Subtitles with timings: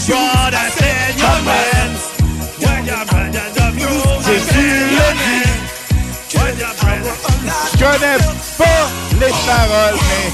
[0.00, 0.54] said,
[7.72, 8.18] je connais
[8.56, 8.88] pas
[9.20, 10.30] les paroles, mais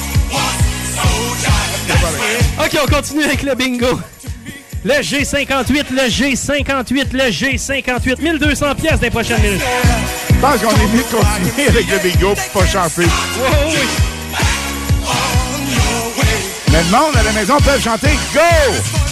[2.64, 4.00] OK, on continue avec le bingo.
[4.84, 8.20] Le G58, le G58, le G58.
[8.22, 9.62] 1200 pièces des prochaines minutes.
[10.28, 13.06] je pense qu'on est mieux de continuer avec le bingo pour pas chanter.
[13.06, 13.78] Oh, oui.
[16.70, 19.05] Mais le monde à la maison peut chanter Go!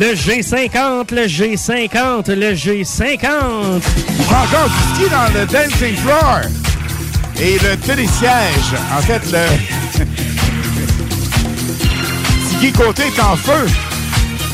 [0.00, 3.82] Le G50, le G50, le G50.
[4.08, 6.40] Il prend encore du ski dans le dancing floor.
[7.38, 9.44] Et le télésiège, en fait, le...
[12.48, 13.66] Tiggy Côté est en feu.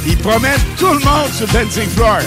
[0.09, 2.19] Il promène tout le monde sur le dancing floor.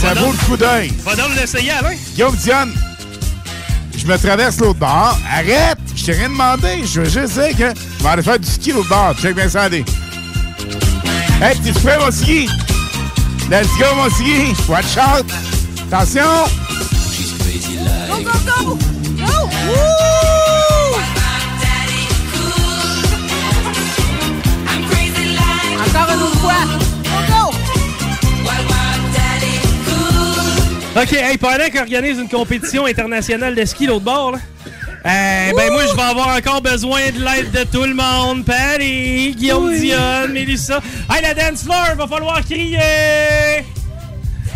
[0.00, 0.92] Ça vaut le coup d'œil.
[1.04, 1.94] Va donc l'essayer, Alain.
[2.14, 2.72] Guillaume Dionne,
[3.96, 5.16] je me traverse l'autre bord.
[5.32, 5.78] Arrête!
[5.94, 6.84] Je t'ai rien demandé.
[6.84, 9.14] Je veux juste dire que je vais aller faire du ski l'autre bord.
[9.22, 9.84] Check bien ça, allez.
[11.42, 12.48] Hey, t'es prêt, mon ski?
[13.48, 14.52] Let's go, mon ski!
[14.68, 15.24] Watch out!
[15.86, 16.22] Attention!
[18.08, 18.76] Go, go, go!
[19.16, 19.48] Go!
[25.80, 26.60] Encore une autre fois.
[27.04, 27.42] Go, go!
[31.00, 34.38] OK, hey, pendant qu'on organise une compétition internationale de ski l'autre bord, là,
[35.06, 38.44] euh, ben moi, je vais avoir encore besoin de l'aide de tout le monde.
[38.44, 40.80] Patty, Guillaume Dionne, Mélissa.
[41.10, 43.64] Hey, la dance floor, va falloir crier!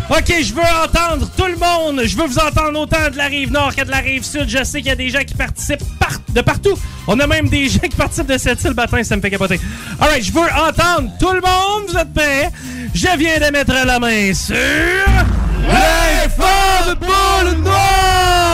[0.07, 2.01] OK, je veux entendre tout le monde.
[2.05, 4.47] Je veux vous entendre autant de la rive nord que de la rive sud.
[4.47, 6.77] Je sais qu'il y a des gens qui participent par- de partout.
[7.07, 9.59] On a même des gens qui participent de cette île matin, ça me fait capoter.
[9.99, 11.89] Alright, je veux entendre tout le monde.
[11.89, 12.51] Vous êtes prêts?
[12.93, 14.55] Je viens de mettre la main sur...
[15.67, 16.27] Les
[16.87, 18.44] de boule noire!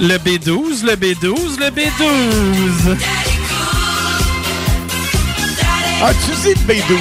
[0.00, 2.96] Le B12, le B12, le B12.
[6.02, 6.96] Ah, tu dis le B12.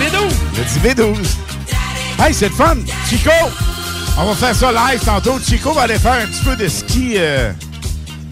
[0.00, 0.32] Le B12.
[0.56, 2.24] Le dit B12.
[2.26, 2.76] Hey, c'est le fun.
[3.08, 3.30] Chico,
[4.18, 5.38] on va faire ça live tantôt.
[5.38, 7.52] Chico va aller faire un petit peu de ski euh,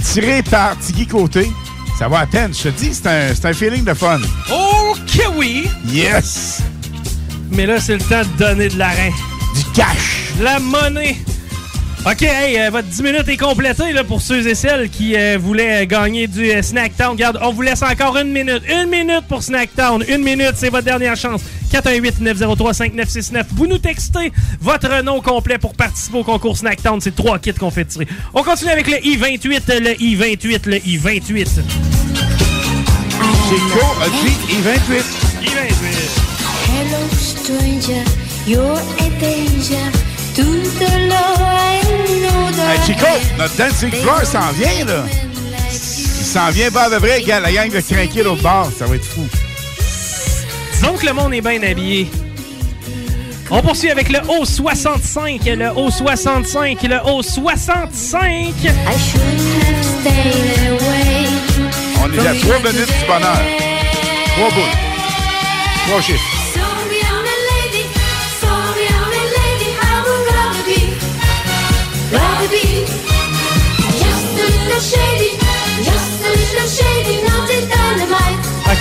[0.03, 1.53] tiré par Tiggy Côté.
[1.97, 2.53] Ça va à peine.
[2.53, 4.19] Je te dis, c'est un, c'est un feeling de fun.
[4.51, 5.69] OK, oui.
[5.87, 6.61] Yes!
[7.53, 9.13] Mais là, c'est le temps de donner de l'argent.
[9.55, 10.33] Du cash.
[10.39, 11.19] De la monnaie.
[12.05, 15.39] OK, hey, euh, votre 10 minutes est complétée là, pour ceux et celles qui euh,
[15.41, 17.13] voulaient euh, gagner du euh, Snacktown.
[17.13, 18.65] Regarde, on vous laisse encore une minute.
[18.69, 20.05] Une minute pour Snacktown.
[20.09, 21.43] Une minute, c'est votre dernière chance.
[21.71, 23.45] 418-903-5969.
[23.55, 27.01] Vous nous textez votre nom complet pour participer au concours Snacktown.
[27.01, 28.09] C'est trois kits qu'on fait tirer.
[28.34, 31.47] On continue avec le I-28, le I-28, le I-28.
[33.49, 35.05] Chico a dit I-28.
[35.45, 36.33] I-28.
[36.75, 38.03] Hello, stranger,
[38.45, 40.41] you're a danger Hey,
[42.87, 43.04] Chico,
[43.39, 45.04] notre dancing floor s'en vient, là.
[45.71, 47.41] Il s'en vient pas de vrai, gars.
[47.41, 48.71] La gang de craquer l'autre bord.
[48.78, 49.27] Ça va être fou.
[50.72, 52.10] Disons que le monde est bien habillé.
[53.51, 58.54] On poursuit avec le O65, le O65, le O65.
[62.03, 63.42] On est à trois minutes du bonheur.
[64.34, 64.77] Trois boules.
[65.86, 66.32] Trois chiffres.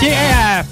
[0.02, 0.64] OK, à,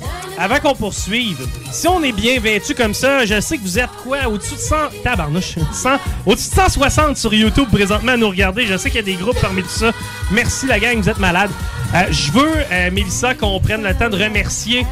[0.44, 1.38] avant qu'on poursuive,
[1.72, 4.60] si on est bien vêtu comme ça, je sais que vous êtes quoi, au-dessus de
[4.60, 4.76] 100...
[5.04, 5.90] Tabarnouche, 100...
[6.26, 8.66] Au-dessus de 160 sur YouTube présentement à nous regarder.
[8.66, 9.92] Je sais qu'il y a des groupes parmi tout ça.
[10.32, 11.52] Merci la gang, vous êtes malades.
[11.94, 14.86] Euh, je veux, euh, Mélissa, qu'on prenne le temps de remercier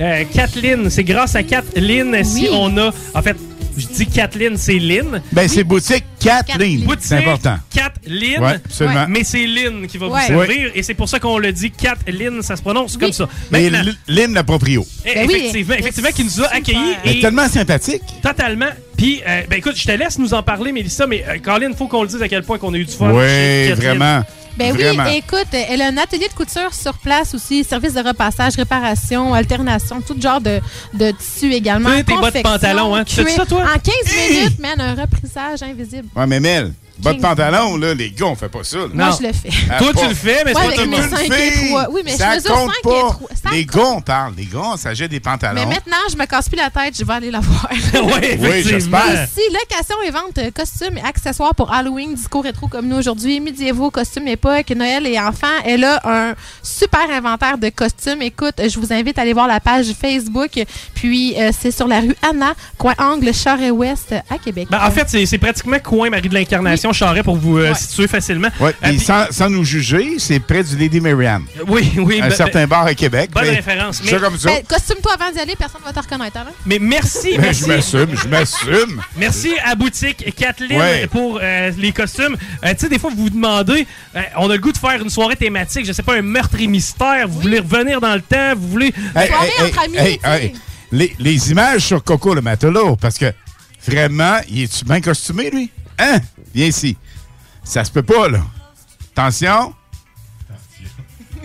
[0.00, 0.90] euh, Kathleen.
[0.90, 2.90] C'est grâce à Kathleen si on a...
[3.14, 3.36] En fait,
[3.76, 5.20] je dis Kathleen, c'est Lynn.
[5.32, 6.84] Ben, c'est boutique Kathleen.
[6.84, 7.56] Boutique C'est important.
[7.74, 8.40] Kathleen.
[8.40, 9.06] Ouais, absolument.
[9.08, 10.20] Mais c'est Lynn qui va Ouais.
[10.22, 10.70] vous servir.
[10.74, 12.42] Et c'est pour ça qu'on le dit Kathleen.
[12.42, 13.28] Ça se prononce comme ça.
[13.50, 13.70] Mais
[14.08, 14.86] Lynn, la proprio.
[15.04, 15.34] Eh, Ben oui.
[15.36, 16.78] effectivement, effectivement, qui nous a accueillis.
[17.04, 18.02] Elle est et- tellement sympathique.
[18.22, 18.70] Totalement.
[18.96, 21.88] Puis, euh, ben écoute, je te laisse nous en parler, Mélissa, mais euh, Colin, faut
[21.88, 23.10] qu'on le dise à quel point qu'on a eu du fun.
[23.10, 24.22] Oui, vraiment.
[24.56, 25.04] Ben Vraiment.
[25.04, 29.34] oui, écoute, elle a un atelier de couture sur place aussi, service de repassage, réparation,
[29.34, 30.60] alternation, tout genre de,
[30.92, 31.90] de tissu également.
[31.96, 33.04] Tu tes bas de pantalon, hein.
[33.04, 33.62] Tu fais ça, toi?
[33.64, 33.84] En 15
[34.30, 36.08] minutes, man, un reprisage invisible.
[36.14, 38.78] Ouais, mais Mel, bas de pantalon, là, les gars, on fait pas ça.
[38.78, 38.86] là.
[38.92, 39.48] Moi, je le fais.
[39.70, 41.04] Ah, Toi, tu le fais, mais Ouais, c'est pas tout le monde.
[41.30, 41.90] et.
[41.90, 42.90] Oui, mais je ça mesure compte 5 et pas.
[43.10, 43.28] 3.
[43.42, 43.76] Ça Les compte.
[43.76, 44.34] gars, on parle.
[44.36, 45.54] Les gars, on s'achète des pantalons.
[45.54, 47.68] Mais maintenant, je me casse plus la tête, je vais aller la voir.
[47.72, 48.98] oui, effectivement.
[48.98, 53.40] Ici, location et vente euh, costumes et accessoires pour Halloween, disco rétro comme nous aujourd'hui,
[53.40, 55.46] médiévaux, costumes époque, Noël et enfants.
[55.64, 58.22] Elle a un super inventaire de costumes.
[58.22, 60.62] Écoute, je vous invite à aller voir la page Facebook.
[61.04, 64.68] Puis, euh, c'est sur la rue Anna, coin angle, Charest-Ouest à Québec.
[64.70, 68.48] Ben, en fait, c'est pratiquement coin Marie de l'Incarnation, Charret, pour vous euh, situer facilement.
[68.58, 71.42] Ouais, Euh, sans, sans nous juger, c'est près du Lady Marianne.
[71.68, 72.20] Oui, oui.
[72.22, 73.30] Un ben- certain bar à Québec.
[73.34, 74.48] Bonne mais référence, mais- comme ça.
[74.48, 76.38] Ben, costume-toi avant d'y aller, personne ne va te reconnaître.
[76.38, 76.46] Hein?
[76.64, 77.64] Mais merci, Ben, merci.
[77.64, 79.02] je m'assume, je m'assume.
[79.18, 81.06] Merci à Boutique Kathleen Ouais.
[81.08, 82.36] pour euh, les costumes.
[82.64, 83.86] Euh, tu sais, des fois, vous vous demandez,
[84.16, 86.56] euh, on a le goût de faire une soirée thématique, je sais pas, un meurtre
[86.58, 88.92] et mystère, vous voulez revenir dans le temps, vous voulez...
[89.14, 90.54] Hey, Soirée hey, entre amis, hey, hey,
[90.94, 93.32] les, les images sur Coco le matelot, parce que
[93.86, 95.70] vraiment, il est-tu bien costumé, lui?
[95.98, 96.18] Hein?
[96.54, 96.96] Viens ici.
[97.62, 98.40] Ça se peut pas, là.
[99.16, 99.74] Attention.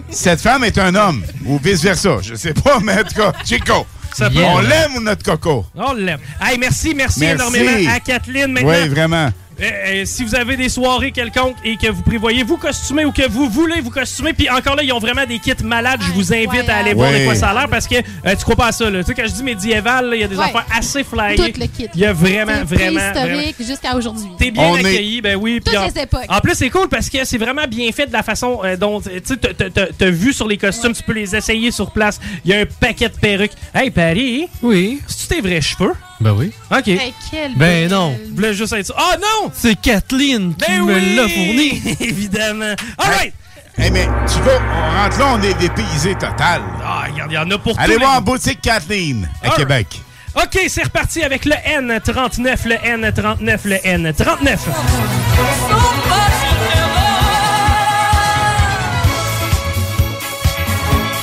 [0.10, 2.18] Cette femme est un homme, ou vice-versa.
[2.22, 3.86] Je sais pas, mais en tout cas, Chico.
[4.16, 5.66] Ça peut- On l'aime ou notre Coco?
[5.76, 6.20] On l'aime.
[6.42, 7.36] Hey, merci, merci, Merci.
[7.36, 8.52] énormément à Kathleen.
[8.52, 9.30] Maintenant, Oui, vraiment.
[9.62, 9.66] Euh,
[10.02, 13.28] euh, si vous avez des soirées quelconques et que vous prévoyez vous costumer ou que
[13.28, 16.00] vous voulez vous costumer, puis encore là, ils ont vraiment des kits malades.
[16.06, 18.02] Je vous invite à aller voir de quoi ça a l'air parce que euh,
[18.36, 18.90] tu crois pas à ça.
[18.90, 19.00] Là.
[19.04, 20.44] Tu sais, quand je dis médiéval, il y a des Ouais.
[20.46, 21.36] affaires assez flyées.
[21.36, 21.88] Tout le kit.
[21.94, 23.22] Il y a vraiment, C'est vraiment, vraiment.
[23.26, 24.30] préhistorique jusqu'à aujourd'hui.
[24.38, 25.60] T'es bien On est- accueilli, ben oui.
[25.60, 26.26] puis Toutes en, les époques.
[26.30, 29.02] en plus, c'est cool parce que c'est vraiment bien fait de la façon euh, dont
[29.02, 31.92] tu sais, t'as- t'as- t'as t'as vu sur les costumes, tu peux les essayer sur
[31.92, 32.20] place.
[32.46, 33.52] Il y a un paquet de perruques.
[33.76, 35.02] Hey, Paris, Oui.
[35.08, 35.94] c'est-tu tes vrais cheveux?
[36.22, 36.52] Ben oui.
[36.70, 36.88] Ok.
[36.90, 38.14] Hey, quelle Ben non.
[38.30, 38.96] Je voulais juste être ça.
[39.00, 39.14] Oh
[39.46, 39.49] non!
[39.54, 41.16] C'est Kathleen qui Ben me oui!
[41.16, 41.96] l'a fourni.
[42.00, 42.76] Évidemment.
[42.98, 43.34] All right!
[43.78, 46.62] Hey, mais Chico, on rentre là, on est dépaysé total.
[46.84, 49.48] Ah, regarde, il y en a pour Allez tous les voir en boutique Kathleen, à
[49.52, 50.02] All Québec.
[50.36, 54.58] OK, c'est reparti avec le N39, le N39, le N39.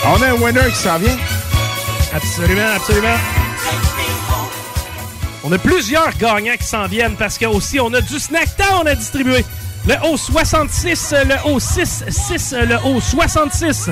[0.09, 1.17] On a un winner qui s'en vient.
[2.15, 3.17] Absolument, absolument.
[5.49, 8.83] On a plusieurs gagnants qui s'en viennent parce que aussi on a du snack temps,
[8.83, 8.95] on a.
[9.87, 13.91] Le haut 66, le haut 6, 6, le haut 66.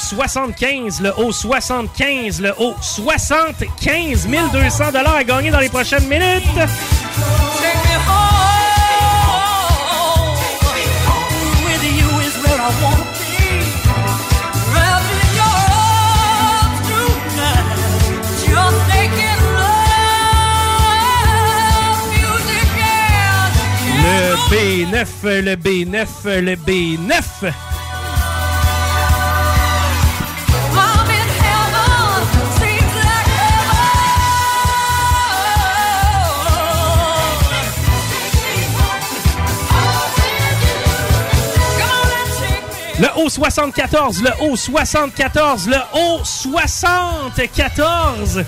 [0.00, 6.42] 75, le haut 75, le haut 75 200 dollars à gagner dans les prochaines minutes.
[24.02, 27.52] Le B9, le B9, le B9.
[43.00, 48.44] Le O74, le O74, le O74.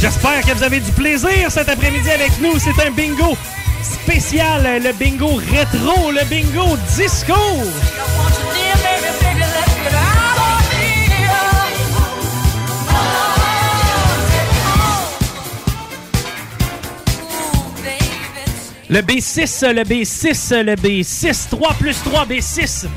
[0.00, 2.58] J'espère que vous avez du plaisir cet après-midi avec nous.
[2.58, 3.36] C'est un bingo
[3.80, 7.36] spécial, le bingo rétro, le bingo disco.
[18.90, 22.88] Le B6, le B6, le B6, 3 plus 3, B6.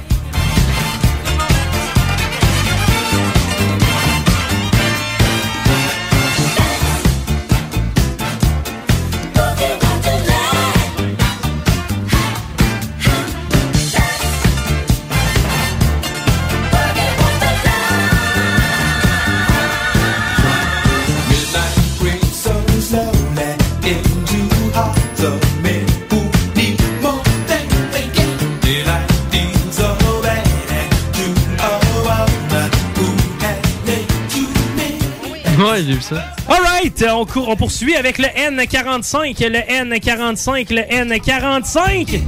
[35.86, 36.24] J'ai vu ça.
[36.50, 42.22] Alright, on, court- on poursuit avec le N45, le N45, le N45.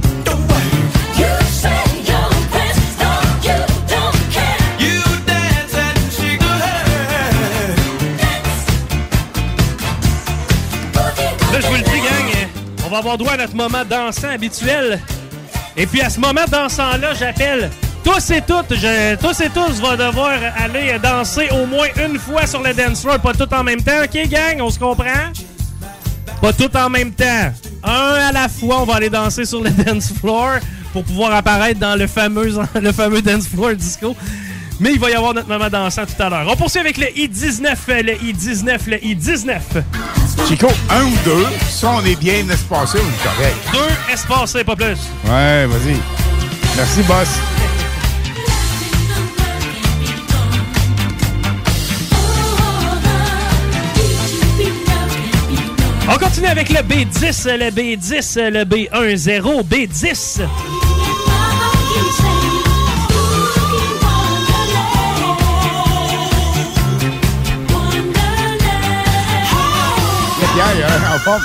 [4.78, 7.74] You dance and shake your head.
[11.52, 12.46] Là, je vous le dis, gang, euh,
[12.86, 15.00] on va avoir droit à notre moment dansant habituel.
[15.76, 17.70] Et puis, à ce moment dansant-là, j'appelle
[18.08, 22.46] tous et toutes, je, tous et tous vont devoir aller danser au moins une fois
[22.46, 24.02] sur le dance floor, pas tout en même temps.
[24.02, 25.30] OK, gang, on se comprend?
[26.40, 27.52] Pas tout en même temps.
[27.84, 30.58] Un à la fois, on va aller danser sur le dance floor
[30.92, 32.50] pour pouvoir apparaître dans le fameux,
[32.80, 34.16] le fameux dance floor disco.
[34.80, 36.46] Mais il va y avoir notre moment dansant tout à l'heure.
[36.48, 39.58] On poursuit avec le I-19, le I-19, le I-19.
[40.48, 43.56] Chico, un ou deux, ça, on est bien espacé, on est correct.
[43.72, 44.98] Deux espacés, pas plus.
[45.26, 45.96] Ouais, vas-y.
[46.76, 47.57] Merci, boss.
[56.10, 60.40] On continue avec le B10, le B10, le B10, B10.
[70.54, 71.42] Pierre, hein, en forme.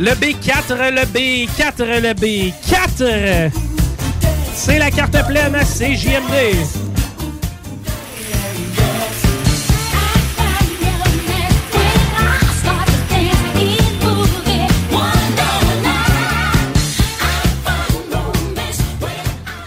[0.00, 3.52] Le B4, le B4, le B4.
[4.54, 6.79] C'est la carte pleine à CJMD.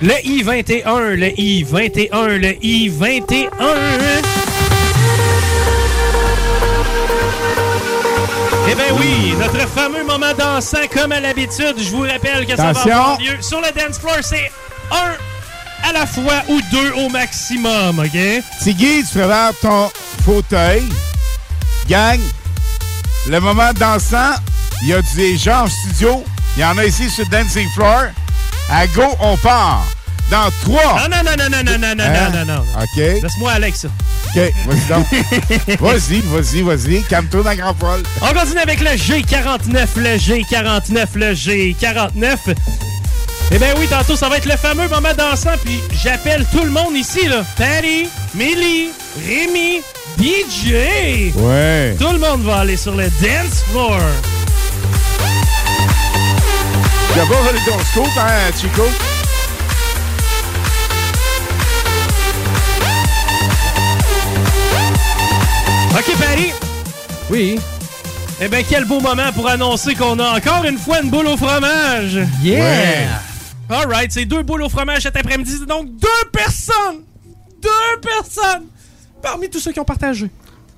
[0.05, 3.47] Le I-21, le I-21, le I-21.
[8.69, 12.73] Eh bien oui, notre fameux moment dansant, comme à l'habitude, je vous rappelle que ça
[12.73, 14.51] va avoir lieu sur le dance floor, c'est
[14.91, 18.43] un à la fois ou deux au maximum, OK?
[18.61, 19.89] Tiggy, tu prépares ton
[20.25, 20.83] fauteuil.
[21.87, 22.19] Gang,
[23.29, 24.33] le moment dansant,
[24.81, 26.25] il y a des gens en studio.
[26.57, 28.07] Il y en a ici sur le dancing floor.
[28.69, 29.85] À go, on part.
[30.31, 31.01] Dans trois.
[31.01, 32.29] Non, non, non, non, non, non, non, non, Hein?
[32.31, 32.61] non, non, non.
[32.81, 32.95] OK.
[33.21, 33.87] Laisse-moi ça.
[34.35, 35.79] OK, vas-y donc.
[35.79, 37.01] vas-y, vas-y, vas-y.
[37.03, 38.01] Calme-toi dans grand folle.
[38.21, 42.37] On continue avec le G49, le G49, le G49.
[43.51, 46.71] Eh bien oui, tantôt, ça va être le fameux moment dansant, puis j'appelle tout le
[46.71, 47.43] monde ici, là.
[47.57, 48.89] Patty, Millie,
[49.27, 49.81] Rémi,
[50.17, 51.35] DJ.
[51.35, 51.95] Ouais.
[51.99, 53.99] Tout le monde va aller sur le dance floor.
[57.15, 58.83] Voler ton scoop, hein, Chico?
[65.91, 66.51] OK, Patty.
[67.29, 67.59] Oui.
[68.41, 71.37] Eh bien, quel beau moment pour annoncer qu'on a encore une fois une boule au
[71.37, 72.19] fromage.
[72.41, 72.59] Yeah!
[72.59, 73.07] Ouais.
[73.69, 75.55] All right, c'est deux boules au fromage cet après-midi.
[75.59, 77.03] C'est donc deux personnes.
[77.61, 78.65] Deux personnes.
[79.21, 80.29] Parmi tous ceux qui ont partagé.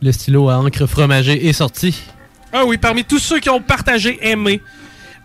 [0.01, 2.03] Le stylo à encre fromagée est sorti.
[2.51, 4.61] Ah oui, parmi tous ceux qui ont partagé, aimé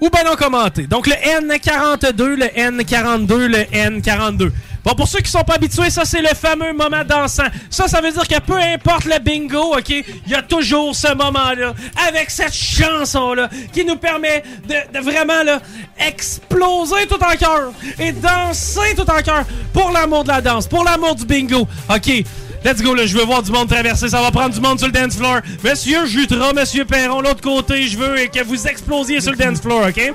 [0.00, 0.86] ou ben non commenté.
[0.86, 4.50] Donc le N42, le N42, le N42.
[4.82, 7.44] Bon, pour ceux qui sont pas habitués, ça c'est le fameux moment dansant.
[7.68, 11.14] Ça, ça veut dire que peu importe le bingo, OK, il y a toujours ce
[11.14, 11.74] moment-là,
[12.08, 15.60] avec cette chanson-là, qui nous permet de, de vraiment là,
[15.98, 20.82] exploser tout en cœur et danser tout en cœur pour l'amour de la danse, pour
[20.82, 21.68] l'amour du bingo.
[21.94, 22.24] OK,
[22.64, 24.08] Let's go, là, je veux voir du monde traverser.
[24.08, 25.40] Ça va prendre du monde sur le dance floor.
[25.64, 29.86] Monsieur Jutra, Monsieur Perron, l'autre côté, je veux que vous explosiez sur le dance floor,
[29.88, 30.12] OK?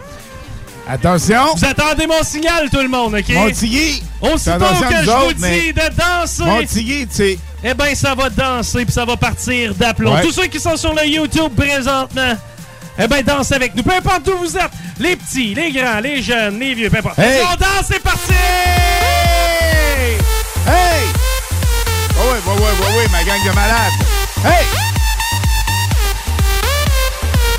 [0.88, 1.56] Attention.
[1.56, 3.30] Vous attendez mon signal, tout le monde, OK?
[3.30, 4.04] Mon Tiggy.
[4.22, 7.40] Aussitôt que je autres, vous dis de danser, Mon Tiggy, tu sais.
[7.64, 10.14] eh ben ça va danser puis ça va partir d'aplomb.
[10.14, 10.22] Ouais.
[10.22, 12.36] Tous ceux qui sont sur le YouTube présentement,
[13.00, 13.82] eh ben dansez avec nous.
[13.82, 17.18] Peu importe où vous êtes, les petits, les grands, les jeunes, les vieux, peu importe.
[17.18, 17.42] Hey!
[17.52, 18.34] On danse, c'est parti!
[20.68, 21.25] Hey!
[22.18, 23.94] Oh ouais, ouais, ouais, ouais, ouais, ma gang de malades.
[24.44, 24.66] Hey!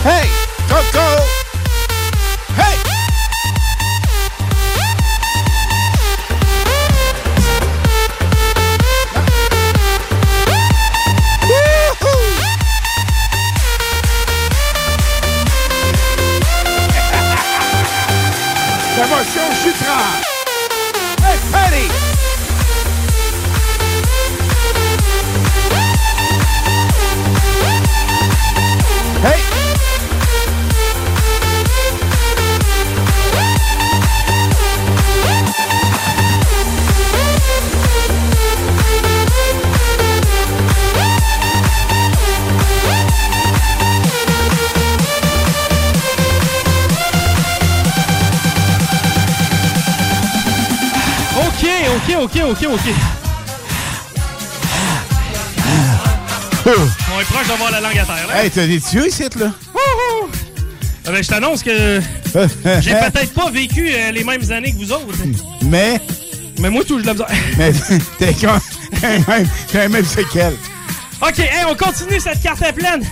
[0.05, 0.29] Hey!
[0.69, 1.36] Coco!
[58.47, 59.51] Hey, t'as des tuyaux ici, là?
[59.75, 60.31] Wouhou!
[61.05, 62.01] Ah ben, je t'annonce que
[62.81, 65.19] j'ai peut-être pas vécu euh, les mêmes années que vous autres.
[65.65, 66.01] Mais,
[66.61, 67.27] Mais moi, tout, je misère.
[67.59, 67.73] mais
[68.21, 68.61] t'es quand
[69.03, 70.55] même, t'as même séquelles.
[71.21, 73.03] OK, hey, on continue cette carte à pleine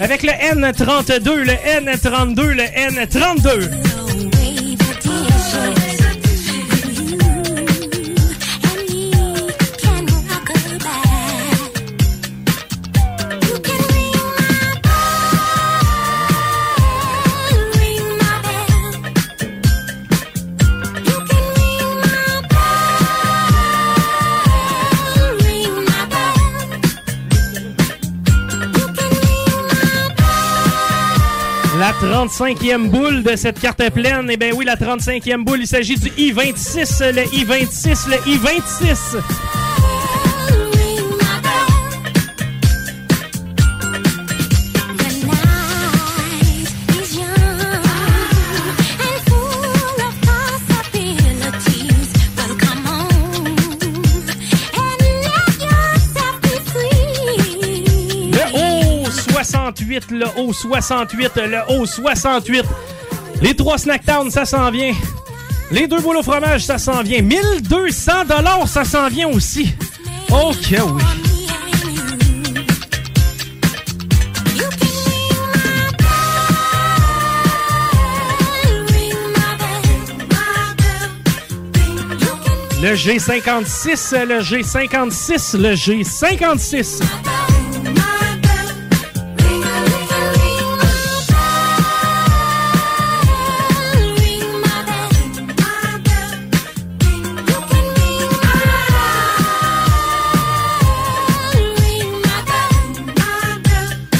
[0.00, 3.81] avec le N32, le N32, le N32.
[32.26, 36.08] 35e boule de cette carte pleine, eh bien oui, la 35e boule, il s'agit du
[36.16, 39.41] I-26, le I-26, le I-26.
[60.42, 62.64] O68, le O68, le O68.
[63.40, 64.92] Les trois Snacktown, ça s'en vient.
[65.70, 67.22] Les deux boules au fromage, ça s'en vient.
[67.22, 69.74] 1200 dollars, ça s'en vient aussi.
[70.30, 71.02] Ok, oui.
[82.82, 87.31] Le G56, le G56, le G56.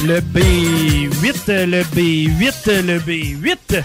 [0.05, 3.83] Le B8, le B8, le B8.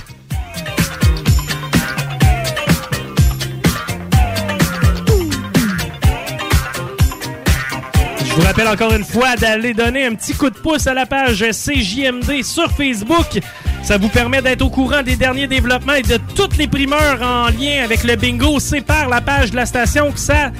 [8.19, 11.07] Je vous rappelle encore une fois d'aller donner un petit coup de pouce à la
[11.07, 13.39] page CJMD sur Facebook.
[13.85, 17.47] Ça vous permet d'être au courant des derniers développements et de toutes les primeurs en
[17.51, 18.59] lien avec le bingo.
[18.59, 20.51] C'est par la page de la station que ça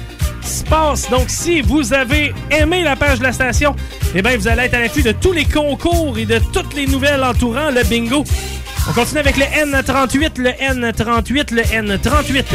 [1.11, 3.75] Donc, si vous avez aimé la page de la station,
[4.15, 6.87] eh bien, vous allez être à l'affût de tous les concours et de toutes les
[6.87, 8.23] nouvelles entourant le bingo.
[8.89, 12.45] On continue avec le N38, le N38, le N38.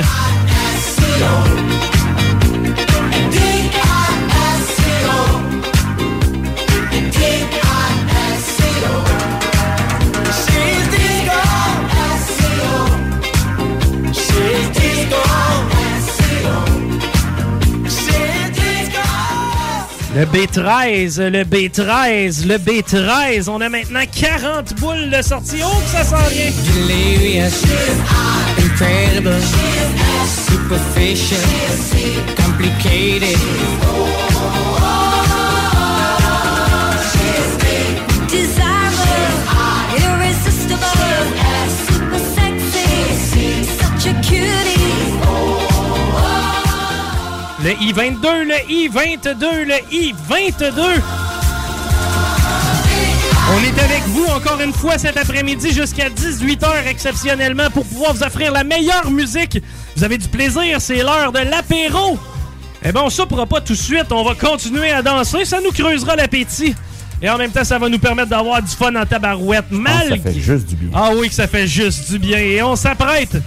[20.16, 23.48] Le B13, le B13, le B13.
[23.48, 25.56] On a maintenant 40 boules de sortie.
[25.64, 26.52] Oh, que ça s'en vient.
[26.72, 27.50] Delirious,
[28.56, 29.34] incredible,
[30.46, 31.40] superficial,
[32.36, 33.36] complicated.
[47.64, 50.82] Le I-22, le I-22, le I-22.
[53.52, 58.22] On est avec vous encore une fois cet après-midi jusqu'à 18h exceptionnellement pour pouvoir vous
[58.22, 59.62] offrir la meilleure musique.
[59.96, 62.18] Vous avez du plaisir, c'est l'heure de l'apéro.
[62.84, 65.62] Eh bien, on ne pourra pas tout de suite, on va continuer à danser, ça
[65.62, 66.74] nous creusera l'appétit.
[67.22, 69.70] Et en même temps, ça va nous permettre d'avoir du fun en tabarouette.
[69.70, 70.10] Mal...
[70.10, 70.90] Ça fait juste du bien.
[70.92, 72.36] Ah oui, que ça fait juste du bien.
[72.36, 73.38] Et on s'apprête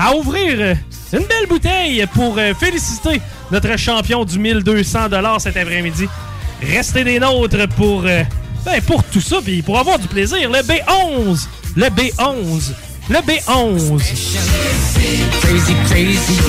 [0.00, 0.74] à ouvrir euh,
[1.12, 5.08] une belle bouteille pour euh, féliciter notre champion du 1200
[5.38, 6.08] cet après-midi.
[6.62, 8.22] Restez des nôtres pour, euh,
[8.64, 10.50] ben, pour tout ça, puis pour avoir du plaisir.
[10.50, 12.72] Le B11, le B11,
[13.10, 13.98] le B11.
[15.42, 16.40] Crazy, crazy.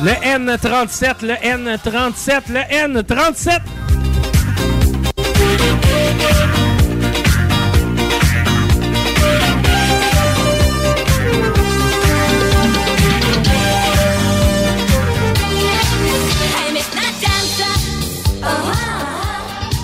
[0.00, 3.60] Le N37, le N37, le N37.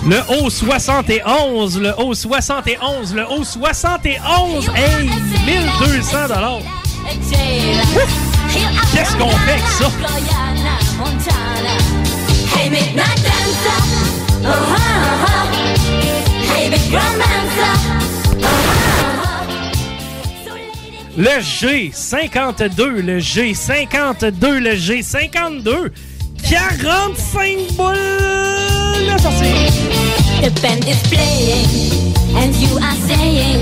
[0.07, 4.69] Le O71, le O71, le O71.
[4.75, 5.09] Hey,
[5.45, 6.61] 1200 dollars.
[8.93, 9.89] Qu'est-ce qu'on fait avec ça?
[12.55, 13.79] Hey, midnight dancer.
[14.43, 14.75] Oh, oh,
[15.27, 15.45] oh.
[16.53, 17.75] Hey, big romancer.
[18.33, 19.35] Oh, oh, oh.
[21.17, 25.91] Le G52, le G52, le G52.
[26.43, 27.95] 45 boules
[29.05, 29.71] de sortie.
[30.41, 33.61] The band is playing, and you are saying,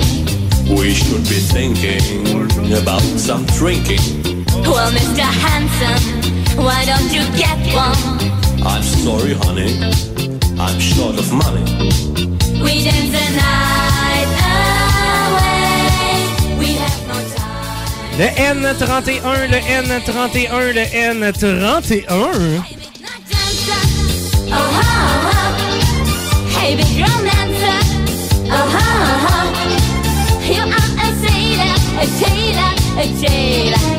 [0.70, 4.33] We should be thinking about some drinking.
[4.66, 5.22] Well, Mr.
[5.22, 6.04] Handsome,
[6.64, 7.98] why don't you get one?
[8.66, 9.72] I'm sorry, honey.
[10.60, 11.64] I'm short of money.
[12.64, 14.32] We dance the night
[15.34, 16.58] away.
[16.60, 18.18] We have no time.
[18.18, 22.40] Le N31, le N31, le N31.
[22.78, 23.84] Midnight dancer.
[24.50, 25.52] Oh, oh, oh.
[26.56, 27.80] Hey, big romancer.
[28.50, 29.48] Oh, oh, oh.
[30.48, 32.72] You are a sailor, a tailor,
[33.02, 33.93] a jailer.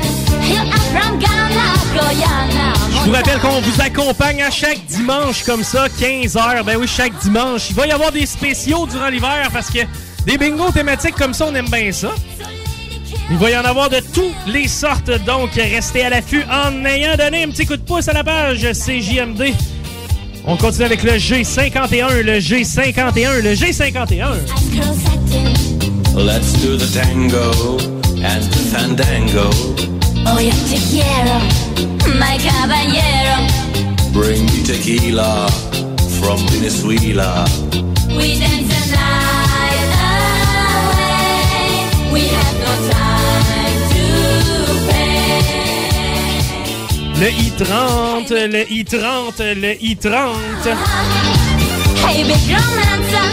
[3.04, 6.62] Je vous rappelle qu'on vous accompagne à chaque dimanche comme ça, 15h.
[6.64, 7.68] Ben oui, chaque dimanche.
[7.70, 9.80] Il va y avoir des spéciaux durant l'hiver parce que
[10.24, 12.14] des bingos thématiques comme ça, on aime bien ça.
[13.30, 17.16] Il va y en avoir de toutes les sortes, donc restez à l'affût en ayant
[17.16, 19.52] donné un petit coup de pouce à la page CJMD.
[20.46, 24.06] On continue avec le G51, le G51, le G51.
[24.72, 25.54] Girl satin.
[26.16, 27.50] Let's do the tango
[28.22, 29.50] and the fandango.
[30.26, 31.38] Oh, yo te quiero,
[32.18, 33.36] my caballero.
[34.12, 35.48] Bring me tequila
[36.20, 37.44] from Venezuela.
[38.08, 39.90] We dance the night
[40.86, 41.84] away.
[42.12, 44.04] We have no time to
[44.88, 45.42] pay.
[47.20, 50.66] Le I-30, le I-30, le I-30.
[52.06, 53.28] Hey, big romancer.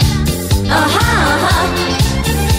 [0.68, 1.66] Oh, oh, oh.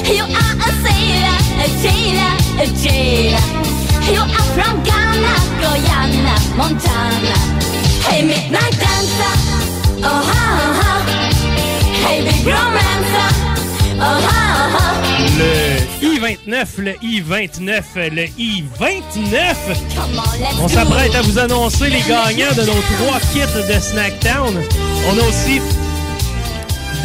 [0.06, 3.46] You are a sailor, a tailor, a jailer.
[4.06, 7.36] You are from Ghana, Guyana, Montana.
[8.04, 9.36] Hey, midnight dancer.
[10.04, 10.44] Oh.
[12.04, 13.30] Hey, big romancer.
[14.02, 14.44] Oh.
[15.40, 19.56] Le I-29, le I-29, le I-29.
[19.96, 20.22] Come
[20.62, 24.62] on, s'apprête à vous annoncer les gagnants de nos trois kits de Snacktown.
[25.08, 25.62] On a aussi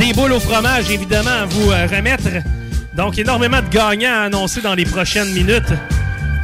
[0.00, 2.28] des boules au fromage, évidemment, à vous euh, remettre.
[2.96, 5.72] Donc, énormément de gagnants à annoncer dans les prochaines minutes.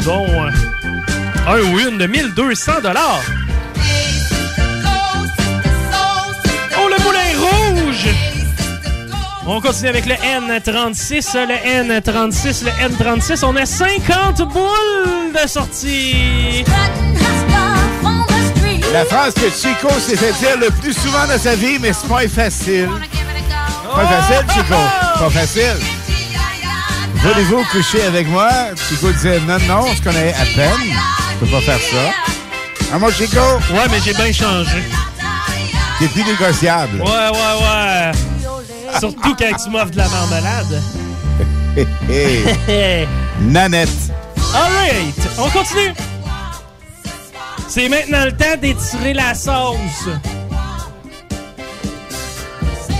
[0.04, 0.50] Dont euh,
[1.46, 2.72] un win de 1200
[6.76, 8.08] Oh, le moulin rouge!
[9.46, 11.54] On continue avec le N36, le
[12.00, 13.44] N36, le N36.
[13.46, 16.64] On a 50 boules de sortie.
[18.92, 22.08] La phrase que Chico s'est fait dire le plus souvent dans sa vie, mais c'est
[22.08, 22.88] pas facile.
[23.94, 24.74] Pas facile, Chico.
[25.18, 25.93] Pas facile.
[27.24, 28.50] Voulez-vous coucher avec moi?
[28.88, 30.94] Chico disait non, non, on se connaît à peine.
[31.40, 32.12] Je peux pas faire ça.
[32.92, 33.40] Ah, moi, Chico,
[33.72, 34.82] Ouais, mais j'ai bien changé.
[35.98, 37.00] t'es plus négociable.
[37.00, 38.98] Ouais, ouais, ouais.
[38.98, 40.82] Surtout quand tu m'offres de la marmelade.
[43.40, 43.88] Nanette.
[44.54, 45.94] Alright, on continue.
[47.68, 50.08] C'est maintenant le temps d'étirer la sauce.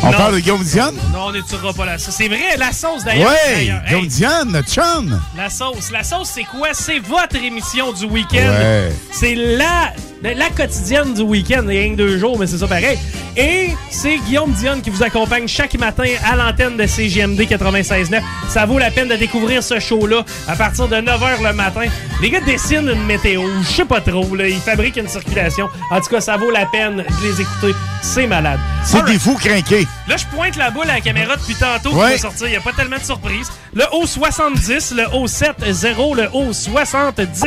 [0.06, 0.18] On Non.
[0.18, 0.96] parle de Guillaume Dionne?
[1.14, 2.14] Non, on n'étirera pas la sauce.
[2.16, 3.30] C'est vrai, la sauce d'ailleurs.
[3.30, 3.80] Ouais, d'ailleurs.
[3.86, 5.18] Hey, Guillaume Dionne, notre chum.
[5.34, 5.90] la sauce.
[5.90, 6.68] La sauce, c'est quoi?
[6.74, 8.36] C'est votre émission du week-end.
[8.36, 8.92] Ouais.
[9.10, 9.94] C'est la,
[10.32, 11.64] la quotidienne du week-end.
[11.68, 12.98] Il y a rien que deux jours, mais c'est ça pareil.
[13.36, 18.20] Et c'est Guillaume Dionne qui vous accompagne chaque matin à l'antenne de CGMD 96.9.
[18.48, 21.82] Ça vaut la peine de découvrir ce show-là à partir de 9h le matin.
[22.22, 24.34] Les gars dessinent une météo, je sais pas trop.
[24.36, 24.48] Là.
[24.48, 25.68] Ils fabriquent une circulation.
[25.90, 27.74] En tout cas, ça vaut la peine de les écouter.
[28.02, 28.60] C'est malade.
[28.84, 29.86] C'est des fous crinqués.
[30.06, 32.12] Là, je pointe la boule à la caméra depuis tantôt qui Ouais.
[32.12, 32.46] va sortir.
[32.46, 33.50] Il n'y a pas tellement de surprises.
[33.74, 37.42] Le haut 70, le haut 7-0, le haut 70.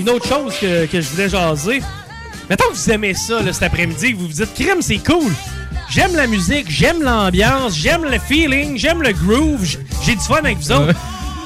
[0.00, 1.82] Une autre chose que, que je voulais jaser.
[2.48, 5.32] Mettons que vous aimez ça là, cet après-midi, vous vous dites, crime, c'est cool.
[5.90, 9.64] J'aime la musique, j'aime l'ambiance, j'aime le feeling, j'aime le groove,
[10.02, 10.94] j'ai du fun avec vous autres.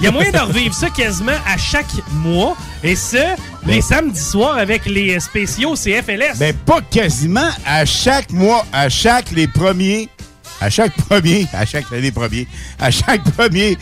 [0.01, 2.57] Il y a moyen de revivre ça quasiment à chaque mois.
[2.83, 3.37] Et ça,
[3.67, 6.39] les samedis soirs avec les spéciaux CFLS.
[6.39, 7.49] Ben, pas quasiment.
[7.65, 10.09] À chaque mois, à chaque les premiers,
[10.61, 12.47] à chaque premier, à chaque les premiers,
[12.79, 13.79] à chaque premier,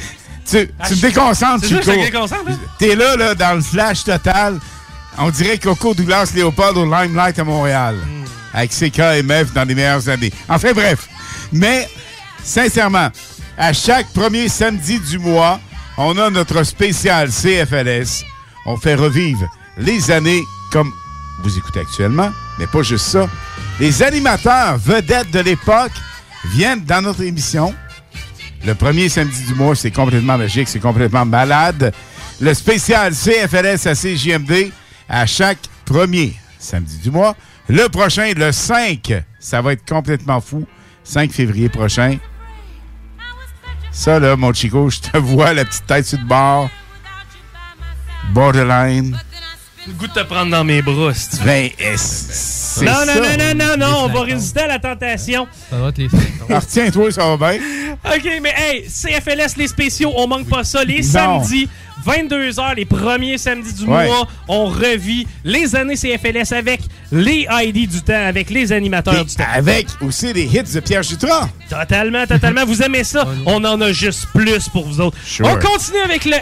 [0.49, 1.91] tu, À tu me déconcentres, Chico.
[1.91, 2.57] hein?
[2.79, 4.59] T'es là, là, dans le flash total.
[5.19, 7.97] On dirait Coco Douglas Léopold au Limelight à Montréal.
[7.97, 8.25] Hmm.
[8.55, 10.33] Avec CKMF dans les meilleures années.
[10.49, 11.09] Enfin, bref.
[11.53, 11.89] Mais,
[12.43, 13.09] sincèrement,
[13.59, 15.61] à chaque premier samedi du mois,
[15.99, 18.25] on a notre spécial CFLS.
[18.67, 19.47] On fait revivre
[19.79, 20.91] les années comme
[21.43, 23.29] vous écoutez actuellement, mais pas juste ça.
[23.81, 25.93] Les animateurs vedettes de l'époque
[26.47, 27.75] viennent dans notre émission.
[28.65, 31.93] Le premier samedi du mois, c'est complètement magique, c'est complètement malade.
[32.41, 34.71] Le spécial CFLS à CJMD
[35.09, 37.35] à chaque premier samedi du mois.
[37.69, 40.67] Le prochain, le 5, ça va être complètement fou.
[41.05, 42.19] 5 février prochain.
[43.91, 46.71] Ça, là, mon chico, je te vois la petite tête sur le bord.
[48.33, 49.19] Borderline.
[49.87, 51.45] Le goût de te prendre dans mes bras, si tu veux.
[51.45, 53.05] Ben, c'est Non, ça.
[53.05, 55.47] non, non, non, non, non, on va résister à la tentation.
[55.71, 56.09] Ça va être les
[56.49, 57.61] Ah, Retiens-toi, ça va bien.
[58.05, 60.85] OK, mais hey, CFLS, les spéciaux, on manque pas ça.
[60.85, 61.43] Les Non.
[61.43, 61.69] samedis,
[62.07, 64.07] 22h, les premiers samedis du Ouais.
[64.07, 69.25] mois, on revit les années CFLS avec les ID du temps, avec les animateurs Et
[69.25, 69.45] du temps.
[69.53, 71.49] avec aussi les hits de Pierre Jutras.
[71.69, 72.65] Totalement, totalement.
[72.65, 73.27] Vous aimez ça?
[73.47, 75.19] On en a juste plus pour vous autres.
[75.27, 75.47] Sure.
[75.47, 76.37] On continue avec le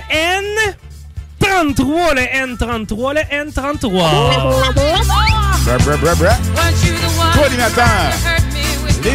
[1.50, 2.22] N33, le
[2.54, 3.90] N33, le N33.
[5.84, 6.34] Bra, bra, bra.
[7.34, 8.10] Co-animateur,
[9.02, 9.14] des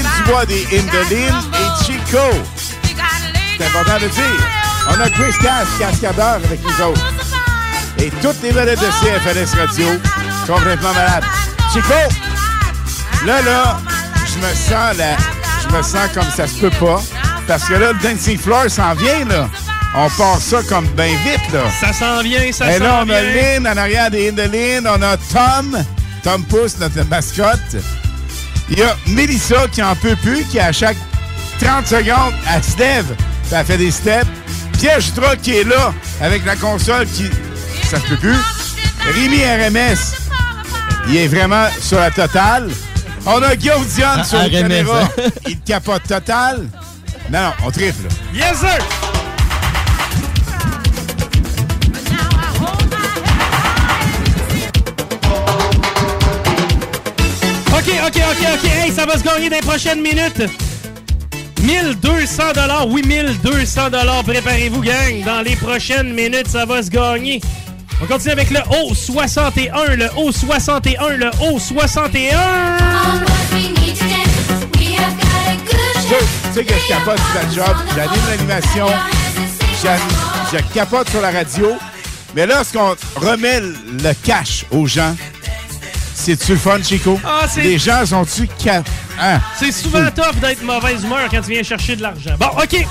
[0.78, 2.28] Indolines et Chico.
[3.58, 4.42] C'est important de dire.
[4.90, 7.14] On a Chris Cass, cascadeur avec nous autres.
[7.98, 9.88] Et toutes les vedettes de CFLS Radio,
[10.46, 11.24] complètement malades.
[11.74, 11.94] Chico,
[13.26, 13.80] là, là,
[14.28, 15.16] je me sens là,
[15.64, 17.02] je me sens comme ça se peut pas.
[17.48, 19.48] Parce que là, le Dancing Floor s'en vient, là.
[19.98, 21.62] On part ça comme bien vite, là.
[21.80, 23.16] Ça s'en vient, ça Et s'en là, on vient.
[23.16, 24.86] a Lynn en arrière des Indolines.
[24.88, 25.78] On a Tom,
[26.24, 27.78] Tom Pouce, notre mascotte.
[28.70, 30.98] Il y a Mélissa qui en peut plus, qui à chaque
[31.62, 34.28] 30 secondes, elle se lève, puis elle fait des steps.
[34.80, 37.30] Pierre Jutras qui est là, avec la console qui.
[37.90, 38.36] Ça se peut plus.
[39.14, 39.98] Rémi RMS,
[41.08, 42.70] il est vraiment sur la totale.
[43.26, 45.04] On a Guillaume Dion sur la caméra.
[45.04, 45.22] hein?
[45.48, 46.68] Il capote total.
[47.32, 48.08] Non, non, on trifle.
[48.34, 49.15] Yes, sir!
[57.86, 58.66] OK, OK, OK, OK.
[58.66, 60.42] Hey, ça va se gagner dans les prochaines minutes.
[61.62, 62.44] 1200
[62.88, 63.82] oui, 1200
[64.26, 65.24] Préparez-vous, gang.
[65.24, 67.42] Dans les prochaines minutes, ça va se gagner.
[68.02, 72.36] On continue avec le O61, le O61, le O61.
[76.02, 78.88] Tu sais que je capote sur job, j'anime l'animation,
[80.52, 81.74] je capote sur la radio.
[82.36, 85.16] Mais lorsqu'on remet le cash aux gens,
[86.16, 87.20] c'est-tu le fun, Chico?
[87.26, 88.88] Ah, c'est- Les gens sont-tu cap...
[89.22, 89.40] Hein?
[89.60, 92.36] C'est souvent tough d'être mauvaise humeur quand tu viens chercher de l'argent.
[92.40, 92.86] Bon, OK.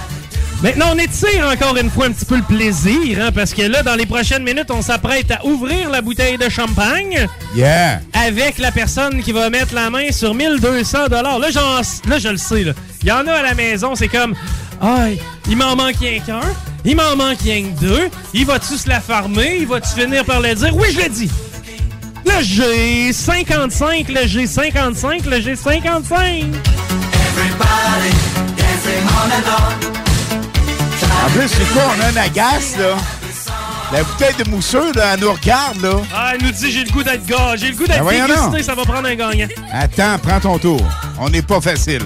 [0.62, 3.82] Maintenant, on étire encore une fois un petit peu le plaisir, hein, parce que là,
[3.82, 8.00] dans les prochaines minutes, on s'apprête à ouvrir la bouteille de champagne Yeah!
[8.14, 12.36] avec la personne qui va mettre la main sur 1200 Là, j'en- là, je le
[12.38, 12.62] sais.
[12.64, 12.72] là.
[13.02, 14.34] Il y en a à la maison, c'est comme,
[14.80, 15.06] ah,
[15.48, 16.40] il m'en manque rien qu'un,
[16.86, 20.40] il m'en manque rien que deux, il va-tu se la farmer, il va-tu finir par
[20.40, 20.74] le dire?
[20.74, 21.30] Oui, je le dis.
[22.26, 26.44] Le G55, le G55, le G55.
[31.26, 31.82] En plus, c'est quoi?
[31.96, 32.96] On a un agace, là?
[33.92, 36.00] La bouteille de mousseux, là, elle nous regarde, là.
[36.14, 38.62] Ah, elle nous dit j'ai le goût d'être gars, j'ai le goût d'être Ben dégusté,
[38.62, 39.46] ça va prendre un gagnant.
[39.72, 40.80] Attends, prends ton tour.
[41.20, 42.02] On n'est pas facile.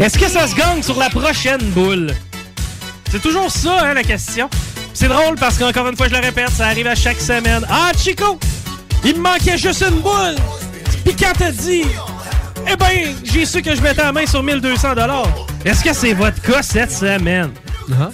[0.00, 2.12] Est-ce que ça se gagne sur la prochaine boule?
[3.10, 4.50] C'est toujours ça, hein, la question.
[4.92, 7.64] C'est drôle parce qu'encore une fois, je le répète, ça arrive à chaque semaine.
[7.70, 8.38] Ah, Chico!
[9.04, 10.34] Il me manquait juste une boule!
[11.04, 11.84] Puis quand t'as dit,
[12.70, 14.88] eh ben, j'ai su que je mettais la main sur 1200
[15.64, 17.52] Est-ce que c'est votre cas cette semaine?
[17.92, 18.10] Ah.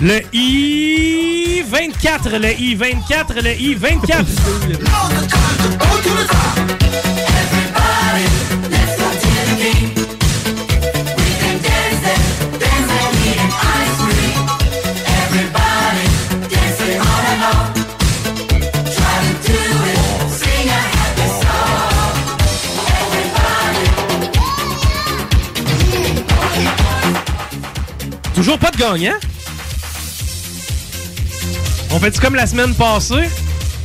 [0.00, 4.24] Le I-24, le I-24, le I-24.
[28.48, 29.12] Toujours pas de gagnant?
[31.90, 33.28] On fait-tu comme la semaine passée?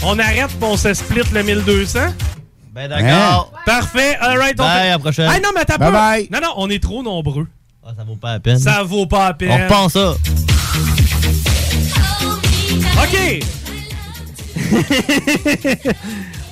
[0.02, 2.00] On arrête et on se split le 1200?
[2.74, 3.52] Ben d'accord.
[3.66, 4.56] Parfait, alright.
[4.58, 5.30] on Bye, fait- à la prochaine.
[5.30, 6.12] Ah non, mais t'as Bye pas.
[6.12, 6.30] bye.
[6.32, 7.46] Non, non, on est trop nombreux.
[7.86, 8.58] Ah, ça vaut pas la peine.
[8.58, 9.52] Ça vaut pas la peine.
[9.52, 10.16] On reprend ça.
[13.04, 13.44] OK.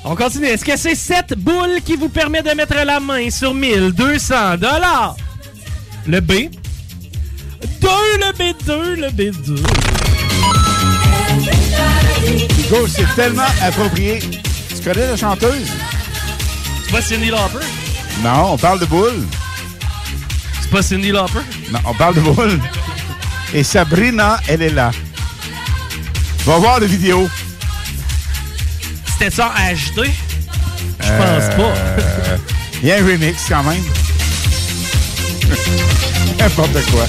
[0.04, 0.48] On continue.
[0.48, 5.16] Est-ce que c'est cette boule qui vous permet de mettre la main sur 1200 dollars?
[6.06, 6.34] Le B.
[7.80, 7.88] 2,
[8.20, 9.58] le B2, le B2.
[12.56, 14.20] Chico, c'est tellement approprié.
[14.20, 15.68] Tu connais la chanteuse?
[16.86, 17.66] C'est pas Cindy Lauper?
[18.24, 19.26] Non, on parle de boule.
[20.62, 21.40] C'est pas Cindy Lauper?
[21.72, 22.60] Non, on parle de boule.
[23.54, 24.92] Et Sabrina, elle est là.
[26.46, 27.30] Va voir la vidéo.
[29.06, 30.10] C'était ça en HD?
[31.00, 31.74] Je pense pas.
[31.76, 32.38] Euh,
[32.82, 33.84] Il y a un remix quand même.
[36.40, 37.08] N'importe quoi.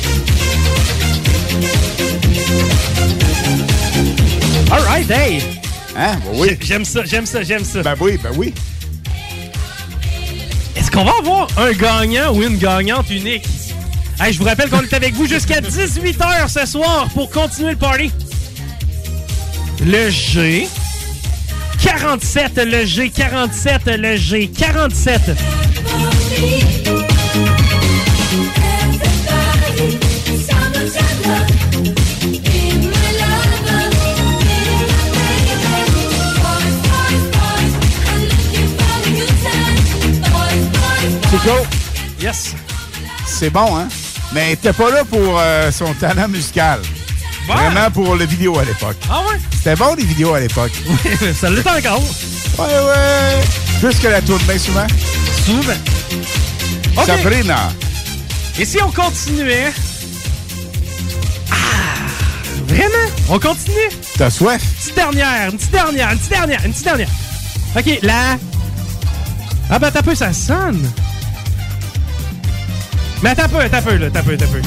[4.70, 5.42] All right, hey!
[5.96, 6.16] Hein?
[6.24, 6.56] Ben oui.
[6.60, 7.82] J'aime ça, j'aime ça, j'aime ça.
[7.82, 8.54] Ben oui, ben oui.
[10.76, 13.46] Est-ce qu'on va avoir un gagnant ou une gagnante unique?
[14.20, 17.76] Hey, je vous rappelle qu'on est avec vous jusqu'à 18h ce soir pour continuer le
[17.76, 18.10] party.
[19.84, 20.68] Le G.
[21.82, 25.36] 47, le G47, le G47.
[41.32, 41.56] Chico,
[42.20, 42.54] Yes.
[43.26, 43.88] c'est bon, hein?
[44.34, 46.80] Mais t'es pas là pour euh, son talent musical.
[47.46, 48.96] Vraiment pour le vidéo à l'époque.
[49.10, 49.38] Ah ouais?
[49.50, 50.72] C'était bon, les vidéos à l'époque.
[51.40, 52.02] ça l'est encore.
[52.58, 53.40] Ouais, ouais.
[53.80, 54.86] Plus que la tourne, bien souvent.
[55.46, 55.72] Souvent.
[56.98, 57.06] OK.
[57.06, 57.70] Sabrina.
[58.58, 59.72] Et si on continuait...
[61.50, 61.54] Ah!
[62.68, 63.10] Vraiment?
[63.30, 63.88] On continue?
[64.18, 64.62] T'as soif?
[64.78, 67.08] petite dernière, une petite dernière, une petite dernière, une petite dernière.
[67.76, 68.36] OK, là.
[69.70, 70.90] Ah ben t'as peu, ça sonne.
[73.22, 74.60] Mais t'as peu, t'as peu, là, t'as peu, t'as peu.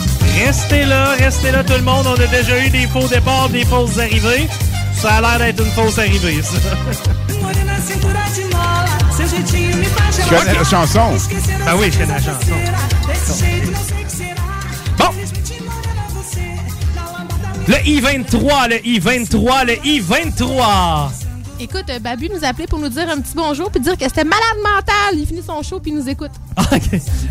[0.45, 2.07] Restez là, restez là tout le monde.
[2.07, 4.47] On a déjà eu des faux départs, des fausses arrivées.
[4.93, 6.57] Ça a l'air d'être une fausse arrivée, ça.
[10.15, 11.17] Tu connais la chanson?
[11.67, 12.55] Ah oui, je connais la chanson.
[14.97, 15.09] Bon.
[17.67, 21.24] Le I-23, le I-23, le I-23.
[21.59, 24.03] Écoute, euh, Babu nous a appelé pour nous dire un petit bonjour puis dire que
[24.03, 25.13] c'était malade mental.
[25.19, 26.31] Il finit son show puis il nous écoute.
[26.57, 26.81] Ah, OK.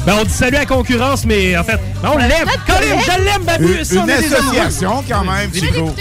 [0.06, 2.48] Ben, on dit salut à la concurrence, mais en fait, ben, on l'aime.
[2.66, 3.78] Colin, je l'aime, Babu.
[3.78, 4.58] Une, Ça, on une est des amoureux.
[4.60, 5.94] association, quand même, Chico.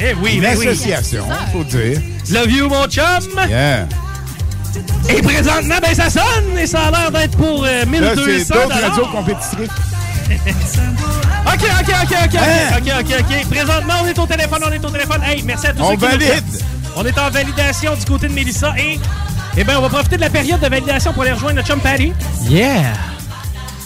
[0.00, 0.68] Eh oui, Une ben oui.
[0.68, 2.00] association, faut dire.
[2.30, 3.04] Love you, mon chum.
[3.48, 3.86] Yeah.
[5.08, 8.52] Et présentement, ben, ça sonne et ça a l'air d'être pour euh, Là, 1200 c'est
[8.52, 8.90] d'autres dollars.
[8.90, 9.70] radios compétitrices.
[11.46, 12.76] OK, OK, OK, OK, Hein?
[12.78, 13.48] OK, OK, OK.
[13.50, 15.22] Présentement, on est au téléphone, on est au téléphone.
[15.22, 16.44] Hey, merci à tous On ceux qui nous valide.
[16.96, 18.98] On est en validation du côté de Mélissa et,
[19.56, 21.80] eh ben, on va profiter de la période de validation pour aller rejoindre notre chum
[21.80, 22.12] Patty.
[22.48, 22.92] Yeah!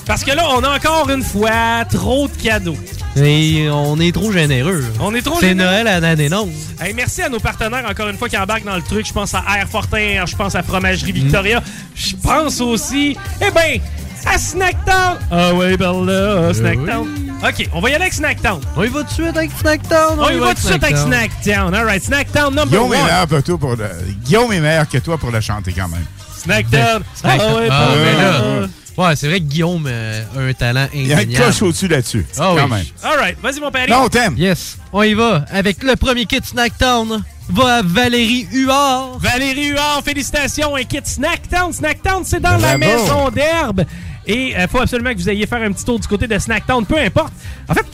[0.06, 2.76] Parce que là, on a encore une fois trop de cadeaux.
[3.16, 4.84] Et on est trop généreux.
[5.00, 5.70] On est trop C'est généreux.
[5.70, 6.48] Noël à l'année non.
[6.80, 9.06] Hey, merci à nos partenaires, encore une fois, qui embarquent dans le truc.
[9.06, 11.62] Je pense à Air Fortin, je pense à Fromagerie Victoria.
[11.94, 13.80] Je pense aussi, eh ben,
[14.24, 15.18] à Snacktown.
[15.30, 17.27] Ah ouais, ben là, Snacktown.
[17.42, 18.60] OK, on va y aller avec Snacktown.
[18.76, 20.18] On y va tout de suite avec Snacktown.
[20.18, 21.72] On y va tout de suite avec Snacktown.
[21.74, 23.04] All right, Snacktown number Guillaume est, one.
[23.04, 23.88] meilleur que toi pour le...
[24.24, 26.04] Guillaume est meilleur que toi pour le chanter quand même.
[26.36, 27.02] Snacktown.
[27.14, 27.50] Snacktown.
[27.52, 28.66] Ah ouais, Ah, ben ben là.
[28.96, 31.44] Ouais, c'est vrai que Guillaume euh, a un talent Il y a une indéniable.
[31.46, 32.26] coche au-dessus là-dessus.
[32.36, 32.70] Ah quand oui.
[32.70, 32.84] même.
[33.04, 33.88] All right, vas-y, mon père.
[33.88, 34.34] Non, on t'aime.
[34.36, 37.22] Yes, on y va avec le premier kit Snacktown.
[37.50, 39.20] Va à Valérie Huard.
[39.20, 41.72] Valérie Huard, félicitations, un kit Snacktown.
[41.72, 43.84] Snacktown, c'est dans la maison d'herbe.
[44.28, 46.84] Et il faut absolument que vous ayez faire un petit tour du côté de Snacktown,
[46.86, 47.32] peu importe.
[47.68, 47.86] En fait,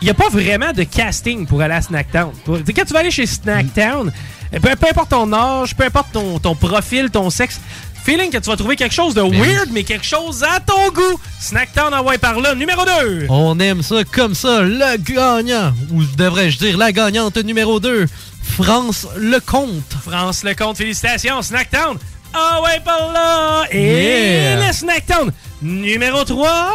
[0.00, 2.30] il n'y a pas vraiment de casting pour aller à Snacktown.
[2.46, 4.12] Quand tu vas aller chez Snacktown,
[4.52, 7.58] peu, peu importe ton âge, peu importe ton, ton profil, ton sexe,
[8.04, 11.18] feeling que tu vas trouver quelque chose de weird, mais quelque chose à ton goût.
[11.40, 12.54] Snacktown, envoie par là.
[12.54, 13.26] Numéro 2.
[13.30, 18.06] On aime ça comme ça, le gagnant, ou devrais-je dire la gagnante numéro 2,
[18.42, 19.94] France Lecomte.
[20.06, 21.40] France Lecomte, félicitations.
[21.42, 21.96] Snacktown.
[22.34, 23.64] Ah ouais, par là.
[23.72, 24.66] Et Yeah.
[24.66, 25.32] le Snacktown.
[25.62, 26.72] Numéro 3.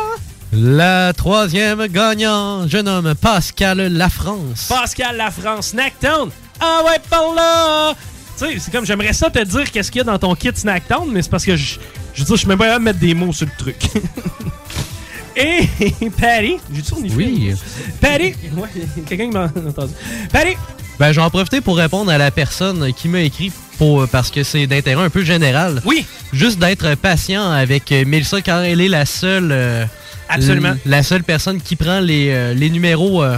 [0.54, 4.67] La troisième gagnant, jeune homme Pascal Lafrance.
[4.69, 6.30] Pascal Lafrance, Snacktown.
[6.60, 7.93] Ah ouais, par là!
[8.38, 10.50] Tu sais, c'est comme j'aimerais ça te dire qu'est-ce qu'il y a dans ton kit
[10.54, 11.80] Snacktown, mais c'est parce que je,
[12.13, 13.78] je veux dire, je suis même pas capable de mettre des mots sur le truc.
[15.36, 15.67] Et
[16.19, 17.17] Patty, son uniforme?
[17.17, 17.56] Oui.
[18.00, 18.69] Patty, ouais,
[19.08, 19.93] quelqu'un qui m'a entendu.
[20.32, 20.56] Patty,
[21.00, 24.67] Ben, j'en profiter pour répondre à la personne qui m'a écrit pour, parce que c'est
[24.67, 25.82] d'intérêt un peu général.
[25.86, 29.50] oui, Juste d'être patient avec euh, Mélissa car elle est la seule.
[29.52, 29.86] euh,
[30.30, 30.74] Absolument.
[30.86, 33.24] La seule personne qui prend les, euh, les numéros.
[33.24, 33.38] euh,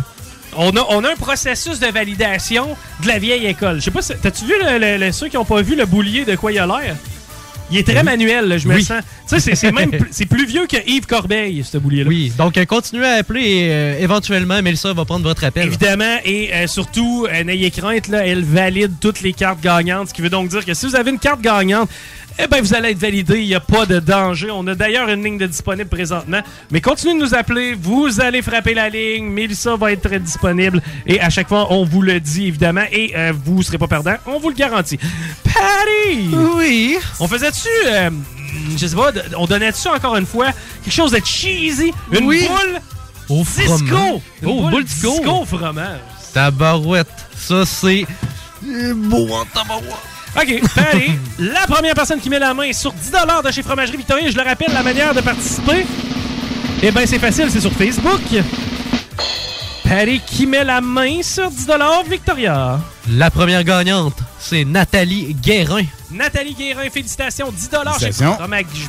[0.57, 3.75] on a, on a un processus de validation de la vieille école.
[3.79, 5.85] Je sais pas, si- t'as-tu vu le- le- le- ceux qui ont pas vu le
[5.85, 6.95] boulier de quoi il a l'air?
[7.71, 8.83] Il est très manuel, là, je me Oui.
[8.83, 9.01] sens.
[9.27, 12.07] Tu sais, c'est- c'est même plus- c'est plus vieux que Yves Corbeil, ce boulier-là.
[12.07, 15.65] Oui, donc euh, continuez à appeler et euh, éventuellement Mélissa va prendre votre appel.
[15.67, 20.13] Évidemment, et euh, surtout, euh, n'ayez crainte, là, elle valide toutes les cartes gagnantes, ce
[20.13, 21.89] qui veut donc dire que si vous avez une carte gagnante,
[22.37, 24.49] eh ben, vous allez être validé, il n'y a pas de danger.
[24.51, 28.41] On a d'ailleurs une ligne de disponible présentement, mais continuez de nous appeler, vous allez
[28.41, 32.19] frapper la ligne, Mélissa va être très disponible, et à chaque fois, on vous le
[32.19, 34.99] dit, évidemment, et euh, vous ne serez pas perdant, on vous le garantit.
[35.43, 36.29] Patty!
[36.57, 36.97] Oui.
[37.19, 38.09] On faisait-tu, euh,
[38.77, 40.47] je sais pas, on donnait-tu encore une fois
[40.83, 42.47] quelque chose de cheesy, une Oui.
[42.47, 42.79] boule
[43.29, 43.63] Au disco!
[43.77, 44.21] fromage.
[44.41, 45.11] Une Oh, boule disco.
[45.11, 45.99] disco au fromage.
[46.33, 47.07] Tabarouette.
[47.37, 48.05] Ça, c'est.
[48.67, 49.85] euh, Beau en tabarouette.
[50.37, 53.11] OK, Patty, la première personne qui met la main sur 10
[53.45, 55.85] de chez Fromagerie Victoria, je le rappelle, la manière de participer,
[56.83, 58.21] eh bien, c'est facile, c'est sur Facebook.
[59.87, 61.67] Patty qui met la main sur 10
[62.09, 62.79] Victoria.
[63.11, 65.85] La première gagnante, c'est Nathalie Guérin.
[66.11, 67.69] Nathalie Guérin, félicitations, 10
[67.99, 68.11] chez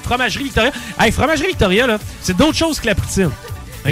[0.02, 0.72] Fromagerie Victoria.
[0.98, 3.30] Hey, Fromagerie Victoria, là, c'est d'autres choses que la poutine.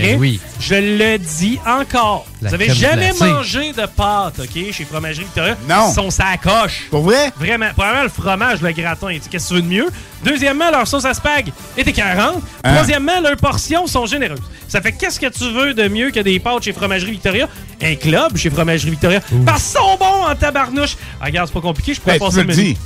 [0.02, 0.40] Ben oui.
[0.60, 2.26] Je le dis encore.
[2.42, 3.24] La Vous avez jamais glacée.
[3.24, 5.56] mangé de pâtes, OK, chez Fromagerie Victoria?
[5.68, 5.88] Non.
[5.90, 6.84] Ils sont sa coche.
[6.90, 7.32] Pour vrai?
[7.38, 7.68] Vraiment.
[7.76, 9.86] Premièrement, le fromage, le gratin, qu'est-ce que tu veux de mieux?
[10.24, 12.42] Deuxièmement, leur sauce à spag était 40.
[12.64, 12.74] Hein?
[12.74, 14.40] Troisièmement, leurs portions sont généreuses.
[14.68, 17.48] Ça fait qu'est-ce que tu veux de mieux que des pâtes chez Fromagerie Victoria?
[17.82, 19.20] Un club chez Fromagerie Victoria.
[19.44, 20.96] Parce qu'ils sont bons en tabarnouche.
[21.20, 22.76] Ah, regarde, c'est pas compliqué, je pourrais Ben, tu passer le menu.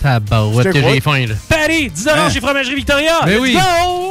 [0.00, 1.34] Tabarouette que j'ai faim, là.
[1.48, 2.30] Paris, 10 Hein?
[2.30, 3.20] chez Fromagerie Victoria.
[3.26, 3.52] Let's oui.
[3.54, 3.60] go!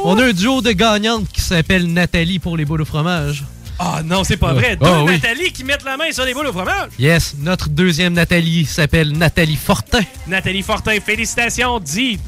[0.04, 3.44] On a un duo de gagnantes qui s'appelle Nathalie pour les boules au fromage.
[3.78, 4.76] Ah non, c'est pas vrai.
[4.76, 5.12] Deux Ah oui.
[5.12, 6.88] Nathalie qui mettent la main sur les boules au fromage.
[6.98, 10.00] Yes, notre deuxième Nathalie s'appelle Nathalie Fortin.
[10.26, 12.18] Nathalie Fortin, félicitations, 10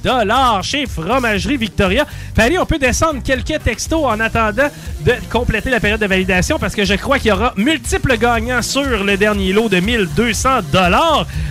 [0.62, 2.06] chez Fromagerie Victoria.
[2.34, 4.68] Paris, on peut descendre quelques textos en attendant
[5.00, 8.62] de compléter la période de validation parce que je crois qu'il y aura multiples gagnants
[8.62, 10.61] sur le dernier lot de 1200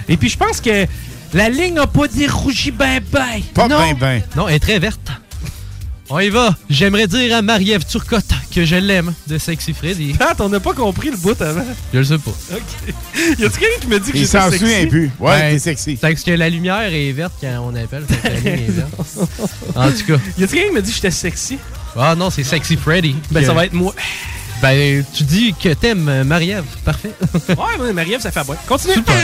[0.08, 0.86] Et puis, je pense que
[1.34, 3.42] la ligne n'a pas dérougi ben ben.
[3.54, 3.78] Pas non.
[3.80, 4.22] ben ben.
[4.36, 5.12] Non, elle est très verte.
[6.10, 6.56] On y va.
[6.70, 8.24] J'aimerais dire à Marie-Ève Turcotte
[8.56, 10.14] que je l'aime de Sexy Freddy.
[10.14, 11.66] Pat, on n'a pas compris le bout avant.
[11.94, 12.32] Je le sais pas.
[12.54, 12.94] OK.
[13.40, 14.60] Y a-tu quelqu'un qui me dit que Il j'étais s'en sexy?
[14.66, 15.12] souvient plus.
[15.20, 15.98] Ouais, Ben, t'es sexy.
[16.02, 18.06] C'est parce que la lumière est verte quand on appelle.
[18.08, 18.94] fait que la ligne est verte.
[19.76, 20.22] En tout cas.
[20.38, 21.58] Y a-tu quelqu'un qui me dit que j'étais sexy?
[21.98, 23.16] Ah non, c'est Sexy Freddy.
[23.32, 23.94] Ben, ça Que- va être moi.
[24.62, 26.64] Ben, tu dis que t'aimes euh, Marie-Ève.
[26.84, 27.12] Parfait.
[27.50, 28.60] Ouais, Marie-Ève, ça fait boîte.
[28.68, 28.96] Continue.
[28.96, 29.16] Super.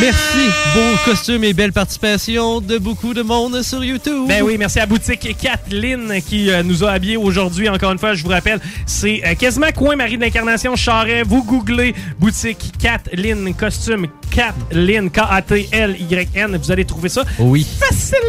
[0.00, 0.48] Merci.
[0.74, 4.26] Beau costume et belle participation de beaucoup de monde sur YouTube.
[4.26, 7.68] Ben oui, merci à Boutique Kathleen qui euh, nous a habillés aujourd'hui.
[7.68, 11.22] Encore une fois, je vous rappelle, c'est euh, quasiment coin Marie de l'Incarnation Charret.
[11.24, 16.56] Vous googlez Boutique Kathleen costume Kathleen K-A-T-L-Y-N.
[16.56, 17.66] Vous allez trouver ça Oui.
[17.78, 18.22] facilement.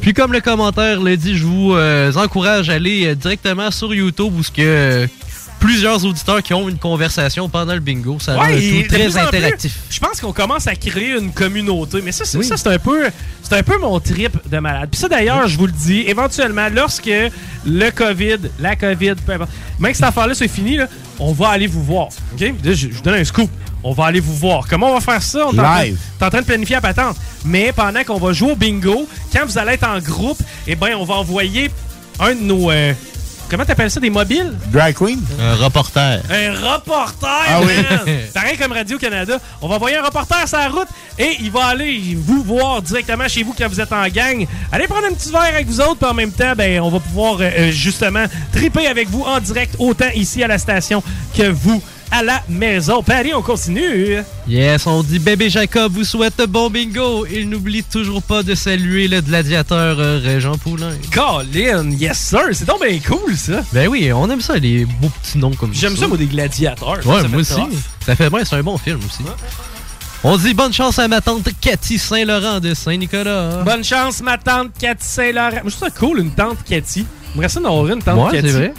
[0.00, 4.32] Puis comme le commentaire le dit, je vous euh, encourage à aller directement sur YouTube
[4.38, 5.08] où ce que
[5.58, 8.18] plusieurs auditeurs qui ont une conversation pendant le bingo.
[8.20, 9.76] Ça rend Ouais, tout très interactif.
[9.90, 12.44] Je pense qu'on commence à créer une communauté, mais ça, c'est Oui.
[12.44, 13.06] ça, c'est un peu,
[13.42, 14.88] c'est un peu mon trip de malade.
[14.90, 17.10] Puis ça, d'ailleurs, je vous le dis, éventuellement, lorsque
[17.66, 20.86] le COVID, la COVID, peu importe, même que cette affaire-là c'est fini, là,
[21.18, 22.08] on va aller vous voir.
[22.34, 22.40] Ok?
[22.40, 23.50] Là, Je, je vous donne un scoop.
[23.84, 24.66] On va aller vous voir.
[24.68, 25.46] Comment on va faire ça?
[25.46, 25.98] On est en train- Live.
[26.18, 27.16] T'es en train de planifier la patente.
[27.44, 30.96] Mais pendant qu'on va jouer au bingo, quand vous allez être en groupe, eh ben,
[30.98, 31.70] on va envoyer
[32.18, 32.70] un de nos.
[32.70, 32.92] euh,
[33.50, 34.00] comment t'appelles ça?
[34.00, 34.52] Des mobiles?
[34.72, 35.20] Drag queen?
[35.40, 36.20] Un reporter.
[36.30, 37.74] Un reporter, Ah oui.
[38.06, 38.16] man!
[38.34, 39.38] Pareil comme Radio-Canada.
[39.62, 40.88] On va envoyer un reporter sur la route
[41.18, 44.46] et il va aller vous voir directement chez vous quand vous êtes en gang.
[44.72, 47.00] Allez prendre un petit verre avec vous autres, puis en même temps, ben, on va
[47.00, 51.02] pouvoir euh, justement triper avec vous en direct, autant ici à la station
[51.36, 53.02] que vous à la maison.
[53.02, 54.18] Paris, on continue.
[54.48, 57.26] Yes, on dit bébé Jacob vous souhaite bon bingo.
[57.26, 60.92] Il n'oublie toujours pas de saluer le gladiateur euh, Régent Poulain.
[61.12, 63.60] Colin, yes sir, c'est donc bien cool ça.
[63.72, 65.80] Ben oui, on aime ça, les beaux petits noms comme ça.
[65.80, 66.98] J'aime ça, moi, des gladiateurs.
[67.06, 67.54] Ouais, Ça moi aussi.
[68.04, 69.22] Ça fait bien, c'est un bon film aussi.
[70.24, 73.62] On dit bonne chance à ma tante Cathy Saint-Laurent de Saint-Nicolas.
[73.64, 75.50] Bonne chance, ma tante Cathy Saint-Laurent.
[75.62, 77.04] Moi, Je trouve ça cool, une tante Cathy.
[77.34, 78.48] J'aimerais ça en avoir une tante Ouais, Cathy.
[78.50, 78.74] c'est vrai.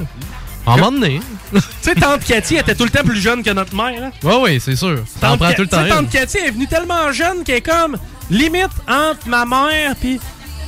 [0.67, 1.21] En moment donné.
[1.53, 4.03] Tu sais, tante Cathy était tout le temps plus jeune que notre mère.
[4.03, 4.11] Hein?
[4.21, 4.97] Ouais, ouais, c'est sûr.
[5.21, 5.87] Tout le temps.
[5.87, 6.09] Tante.
[6.09, 7.97] Cathy est venue tellement jeune qu'elle est comme
[8.29, 10.19] limite entre ma mère puis.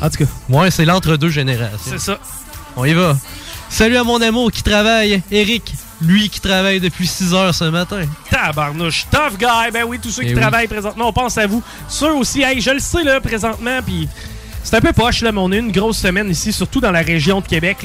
[0.01, 1.77] En tout cas, Ouais, c'est l'entre-deux générations.
[1.85, 2.17] c'est ça.
[2.77, 3.17] On y va.
[3.69, 5.73] Salut à mon amour qui travaille, Eric.
[6.01, 8.03] Lui qui travaille depuis 6 heures ce matin.
[8.31, 9.69] Tabarnouche, tough guy.
[9.73, 10.39] Ben oui, tous ceux Eh qui oui.
[10.39, 11.61] travaillent présentement, on pense à vous.
[11.89, 14.07] Ceux aussi, hey, je le sais là présentement, puis.
[14.63, 17.01] C'est un peu poche, là, mais on a une grosse semaine ici, surtout dans la
[17.01, 17.77] région de Québec.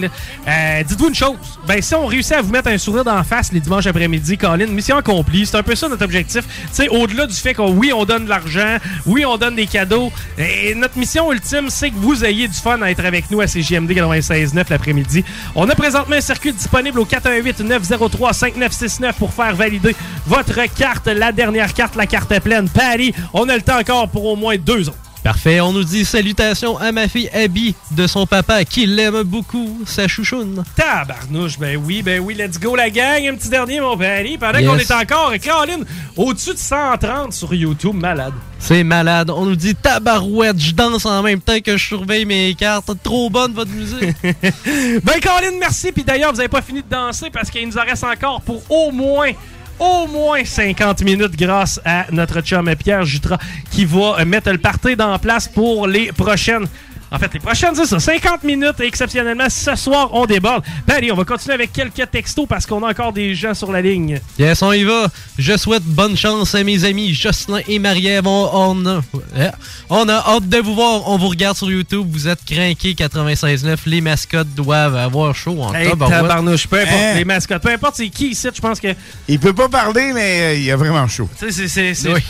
[0.47, 3.53] Euh, Dites-vous une chose, ben si on réussit à vous mettre un sourire d'en face
[3.53, 5.47] les dimanches après-midi, Colin, mission accomplie.
[5.47, 6.45] C'est un peu ça notre objectif.
[6.73, 10.13] Sais, au-delà du fait qu'on, oui, on donne de l'argent, oui, on donne des cadeaux,
[10.37, 13.47] et notre mission ultime, c'est que vous ayez du fun à être avec nous à
[13.47, 15.25] CGMD 96.9 l'après-midi.
[15.55, 19.95] On a présentement un circuit disponible au 418-903-5969 pour faire valider
[20.27, 22.69] votre carte, la dernière carte, la carte pleine.
[22.69, 24.95] Paris, on a le temps encore pour au moins deux ans.
[25.25, 29.81] Parfait, on nous dit salutations à ma fille Abby de son papa qui l'aime beaucoup,
[29.87, 30.63] sa chouchoune.
[30.77, 33.27] Tabarnouche, ben oui, ben oui, let's go la gang.
[33.27, 34.37] Un petit dernier, mon Paris.
[34.39, 34.69] Pendant Yes.
[34.69, 38.35] qu'on est encore, Caroline, au-dessus de 130 sur YouTube, malade.
[38.59, 39.31] C'est malade.
[39.31, 42.91] On nous dit tabarouette, je danse en même temps que je surveille mes cartes.
[43.03, 44.15] Trop bonne votre musique.
[45.05, 45.91] Ben, Caroline, merci.
[45.91, 48.63] Puis d'ailleurs, vous avez pas fini de danser parce qu'il nous en reste encore pour
[48.71, 49.31] au moins.
[49.79, 53.39] Au moins 50 minutes grâce à notre chum Pierre Jutra
[53.71, 56.67] qui va mettre le party dans place pour les prochaines
[57.13, 58.01] En fait, les prochaines, c'est ça.
[58.01, 60.65] 50 minutes et exceptionnellement, ce soir, on déborde.
[60.87, 63.71] Ben, allez, on va continuer avec quelques textos parce qu'on a encore des gens sur
[63.71, 64.21] la ligne.
[64.39, 65.07] Yes, on y va.
[65.39, 68.27] Je souhaite bonne chance à mes amis Jocelyn et Marie-Ève.
[68.27, 69.01] On, on a,
[69.39, 69.49] eh,
[69.91, 71.09] on a hâte de vous voir.
[71.09, 72.07] On vous regarde sur YouTube.
[72.11, 73.77] Vous êtes craqués 96.9.
[73.87, 77.15] Les mascottes doivent avoir chaud en Hey, tabarnouche, peu importe Hein?
[77.15, 78.89] les mascottes, peu importe c'est qui ici, je pense que.
[79.29, 81.29] Il peut pas parler, mais euh, il a vraiment chaud.
[81.39, 82.21] Tu sais, c'est- Oui.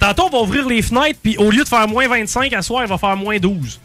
[0.00, 2.82] Tantôt, on va ouvrir les fenêtres, puis au lieu de faire moins 25, à soir,
[2.84, 3.78] il va faire moins 12.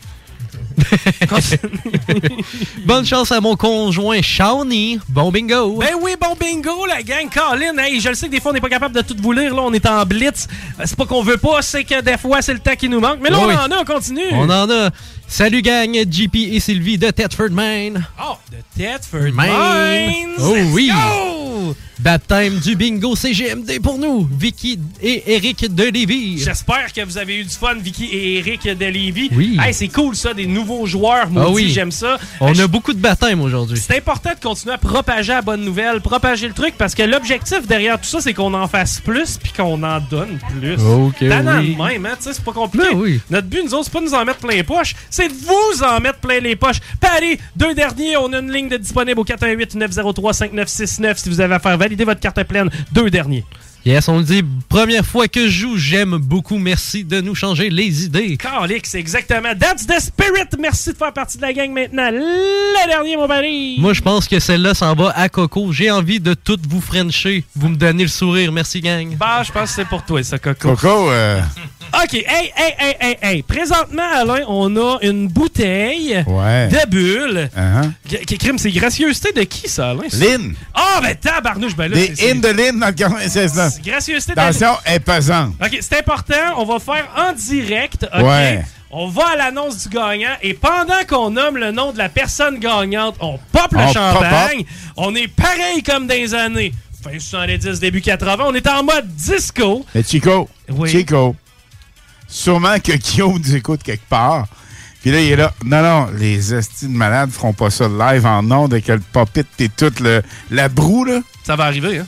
[2.85, 4.99] Bonne chance à mon conjoint Shawnee.
[5.09, 5.77] Bon bingo.
[5.77, 7.27] Ben oui, bon bingo, la gang.
[7.33, 9.31] Colin, hey, je le sais que des fois, on n'est pas capable de tout vous
[9.31, 9.55] lire.
[9.55, 10.47] Là, on est en blitz.
[10.79, 12.99] Euh, C'est pas qu'on veut pas, c'est que des fois, c'est le temps qui nous
[12.99, 13.19] manque.
[13.21, 13.53] Mais là, Oui.
[13.57, 14.21] on en a, on continue.
[14.33, 14.89] On en a.
[15.27, 18.05] Salut gang, JP et Sylvie de Thetford, Maine.
[18.23, 20.29] Oh, de Thetford Maine.
[20.39, 20.89] Oh oui.
[20.89, 21.56] go!
[21.99, 24.27] Baptême du bingo CGMD pour nous.
[24.39, 26.39] Vicky et Eric de Lévis.
[26.43, 29.29] J'espère que vous avez eu du fun, Vicky et Eric de Lévis.
[29.33, 29.57] Oui.
[29.61, 31.29] Hey, c'est cool, ça, des nouveaux joueurs.
[31.29, 31.71] Moi Ah aussi, oui.
[31.71, 32.17] j'aime ça.
[32.39, 33.79] On Hey, a beaucoup de baptêmes aujourd'hui.
[33.79, 37.65] C'est important de continuer à propager la bonne nouvelle, propager le truc, parce que l'objectif
[37.67, 40.75] derrière tout ça, c'est qu'on en fasse plus puis qu'on en donne plus.
[40.81, 41.27] Ok, oui.
[41.27, 42.85] même, hein, c'est pas compliqué.
[42.91, 43.19] Ben oui.
[43.31, 45.33] Notre but, nous autres, c'est pas de nous en mettre plein les poches, c'est de
[45.33, 46.77] vous en mettre plein les poches.
[47.17, 51.59] Allez, deux derniers, on a une ligne de disponible au 418-903-5969 si vous avez à
[51.59, 52.69] faire valider votre carte pleine.
[52.91, 53.43] Deux derniers.
[53.87, 56.57] Yes, on le dit, première fois que je joue, j'aime beaucoup.
[56.57, 58.35] Merci de nous changer les idées.
[58.35, 59.55] Carlix, exactement.
[59.57, 60.49] That's the spirit.
[60.59, 62.11] Merci de faire partie de la gang maintenant.
[62.11, 63.77] Le dernier, mon pari.
[63.79, 65.71] Moi, je pense que celle-là s'en va à Coco.
[65.71, 67.45] J'ai envie de tout vous frencher.
[67.55, 68.51] Vous me donnez le sourire.
[68.51, 69.15] Merci, gang.
[69.15, 70.75] Bah, je pense que c'est pour toi, ça, Coco.
[70.75, 71.39] Coco, euh,
[71.93, 73.41] OK, hey, hey, hey, hey, hey.
[73.43, 76.67] Présentement, Alain, on a une bouteille ouais.
[76.67, 77.49] de bulles.
[77.57, 78.25] Uh-huh.
[78.25, 80.07] Qui crime, c'est gracieuseté de qui, ça, Alain?
[80.13, 80.53] Lynn.
[80.73, 83.81] Ah, ben tabarnouche, ben là, Des c'est- c'est- in de Lynn dans le 96 c'est
[83.83, 84.39] gracieuseté de...
[84.39, 85.53] Attention, elle est pesante.
[85.63, 88.23] OK, c'est important, on va faire en direct, OK?
[88.25, 88.63] Ouais.
[88.91, 92.57] On va à l'annonce du gagnant et pendant qu'on nomme le nom de la personne
[92.59, 94.63] gagnante, on pop le On champagne.
[94.95, 96.71] On est pareil comme dans les années
[97.03, 98.45] fin 70, début 80.
[98.47, 99.85] On est en mode disco.
[99.93, 100.89] Mais Chico, Oui.
[100.89, 101.35] Chico,
[102.27, 104.47] sûrement que Guillaume nous écoute quelque part.
[105.01, 105.53] Puis là, il est là.
[105.63, 109.45] Non, non, les estis de malades feront pas ça live en ondes avec le popit
[109.59, 110.21] et toute le,
[110.51, 111.21] la broue, là.
[111.43, 112.07] Ça va arriver, hein?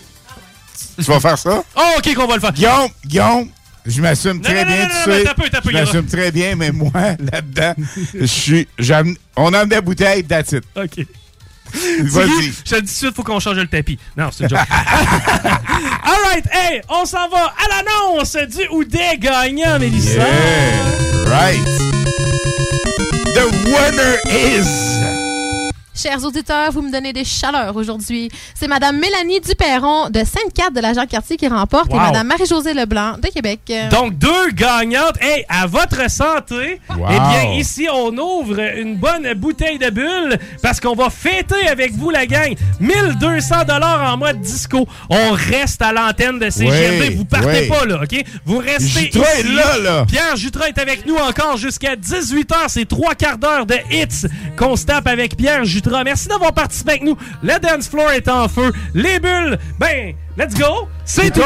[0.98, 1.64] Tu vas faire ça?
[1.76, 2.52] Oh, OK qu'on va le faire.
[2.52, 3.50] Guillaume, Guillaume,
[3.86, 5.24] je m'assume très non, bien, non, tu non, sais.
[5.24, 7.76] t'as peu, t'as peu, je m'assume très bien, mais moi, là-dedans,
[8.14, 8.68] je suis.
[9.36, 10.64] On a la bouteille, that's it.
[10.76, 11.06] OK.
[12.04, 12.54] Vas-y.
[12.66, 14.00] Je te dis tout de suite, faut qu'on change le tapis.
[14.18, 14.60] Non, c'est une joke.
[16.04, 20.18] All right, hey, on s'en va à l'annonce du ou des gagnants, Mélissa.
[20.18, 21.66] Yeah, right.
[23.34, 25.19] The winner is.
[26.02, 28.32] Chers auditeurs, vous me donnez des chaleurs aujourd'hui.
[28.56, 31.98] C'est Madame Mélanie Duperron de Sainte-Cat de la Jacques-Cartier qui remporte Wow.
[31.98, 33.60] et Madame Marie-Josée Leblanc de Québec.
[33.92, 35.18] Donc, deux gagnantes.
[35.20, 36.80] Hey, à votre santé.
[36.90, 37.06] Wow.
[37.10, 41.92] Eh bien, ici, on ouvre une bonne bouteille de bulles parce qu'on va fêter avec
[41.94, 42.56] vous, la gang.
[42.80, 44.88] 1200 dollars en mode disco.
[45.10, 47.08] On reste à l'antenne de CGMD.
[47.10, 47.68] Oui, vous partez oui.
[47.68, 48.24] pas, là, OK?
[48.46, 49.54] Vous restez Jutra est ici.
[49.54, 50.06] là, là.
[50.08, 52.56] Pierre Jutra est avec nous encore jusqu'à 18h.
[52.70, 55.66] C'est trois quarts d'heure de hits qu'on se tape avec Pierre
[56.04, 57.18] Merci d'avoir participé avec nous.
[57.42, 58.72] Le dance floor est en feu.
[58.94, 60.88] Les bulles, ben, let's go.
[61.06, 61.42] C'est tout.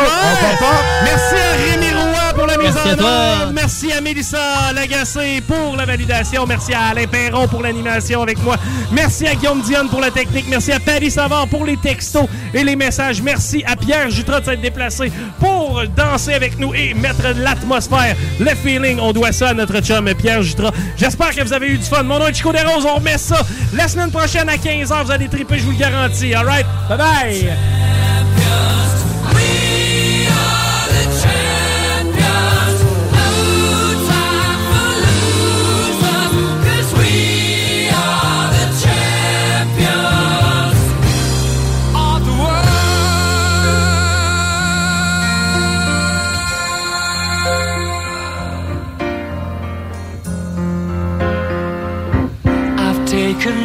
[1.03, 2.12] Merci à Rémi Roy
[2.43, 3.09] pour la mise Merci en à toi.
[3.09, 3.51] œuvre.
[3.53, 6.45] Merci à Mélissa Lagacé pour la validation.
[6.45, 8.57] Merci à Alain Perron pour l'animation avec moi.
[8.91, 10.45] Merci à Guillaume Dionne pour la technique.
[10.49, 13.21] Merci à Paris Savard pour les textos et les messages.
[13.21, 18.49] Merci à Pierre Jutra de s'être déplacé pour danser avec nous et mettre l'atmosphère, le
[18.55, 18.99] feeling.
[18.99, 20.71] On doit ça à notre chum Pierre Jutra.
[20.97, 22.03] J'espère que vous avez eu du fun.
[22.03, 22.85] Mon nom est Chico Desroses.
[22.85, 23.37] On remet ça
[23.73, 25.05] la semaine prochaine à 15h.
[25.05, 26.33] Vous allez triper, je vous le garantis.
[26.35, 26.65] All right?
[26.89, 28.82] Bye bye!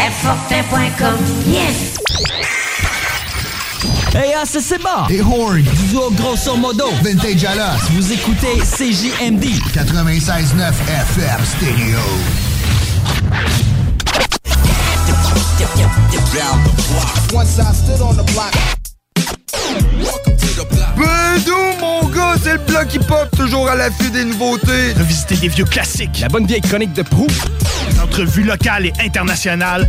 [0.00, 1.98] Airfortin.com, yes.
[4.14, 5.06] Hey, ah, c'est Seba!
[5.10, 5.60] Et Horn!
[5.60, 6.86] Du duo Grosso Modo!
[7.02, 7.76] Vintage Alas!
[7.90, 9.44] Vous écoutez CJMD!
[9.74, 12.00] 96.9 FM Stereo!
[17.34, 18.54] Once I stood on the block.
[20.96, 24.94] Bedou, mon gars, c'est le bloc hip-hop, toujours à l'affût des nouveautés.
[24.98, 26.20] Revisiter des vieux classiques.
[26.20, 27.26] La bonne vieille chronique de Prou.
[28.10, 29.88] Entrevues locales et internationales.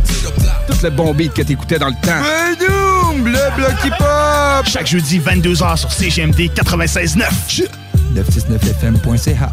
[0.68, 2.22] Tout le bon beat que t'écoutais dans le temps.
[2.22, 4.64] Bedou, le bloc hip-hop.
[4.64, 7.66] Chaque jeudi, 22h sur CGMD 96.9.
[8.14, 9.52] 969fm.ca.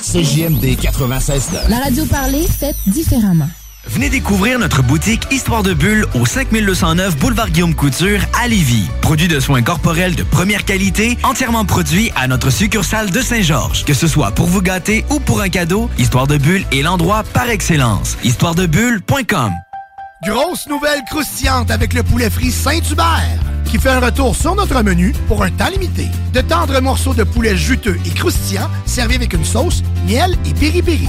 [0.00, 1.68] CJMD 96.9.
[1.70, 3.48] La radio parlée, faite différemment.
[3.88, 8.88] Venez découvrir notre boutique Histoire de Bulle au 5209 Boulevard Guillaume Couture à Lévis.
[9.00, 13.84] Produit de soins corporels de première qualité, entièrement produit à notre succursale de Saint-Georges.
[13.84, 17.22] Que ce soit pour vous gâter ou pour un cadeau, Histoire de Bulle est l'endroit
[17.32, 18.18] par excellence.
[18.24, 19.52] Histoiredebulle.com
[20.26, 25.12] Grosse nouvelle croustillante avec le poulet frit Saint-Hubert qui fait un retour sur notre menu
[25.28, 26.08] pour un temps limité.
[26.32, 31.08] De tendres morceaux de poulet juteux et croustillants servis avec une sauce, miel et piri-piri.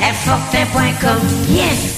[0.00, 1.97] Airfortin.com, yes.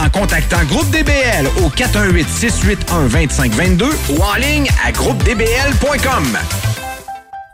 [0.00, 6.38] en contactant Groupe DBL au 418-681-2522 ou en ligne à groupedbl.com.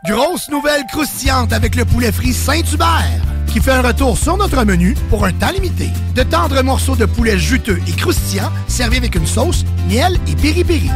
[0.07, 4.95] Grosse nouvelle croustillante avec le poulet frit Saint-Hubert qui fait un retour sur notre menu
[5.09, 5.89] pour un temps limité.
[6.15, 10.89] De tendres morceaux de poulet juteux et croustillants servis avec une sauce, miel et piri-piri.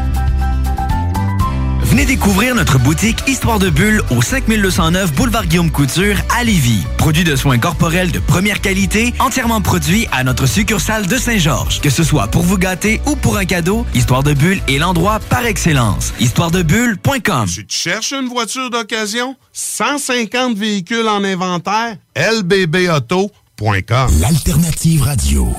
[1.92, 6.86] Venez découvrir notre boutique Histoire de Bulle au 5209 Boulevard Guillaume Couture à Lévis.
[6.98, 11.82] Produit de soins corporels de première qualité, entièrement produit à notre succursale de Saint-Georges.
[11.82, 15.20] Que ce soit pour vous gâter ou pour un cadeau, Histoire de Bulle est l'endroit
[15.20, 16.14] par excellence.
[16.22, 19.36] Histoiredebulle.com Tu cherches une voiture d'occasion?
[19.52, 21.98] 150 véhicules en inventaire?
[22.16, 25.54] lbbauto.com L'alternative radio.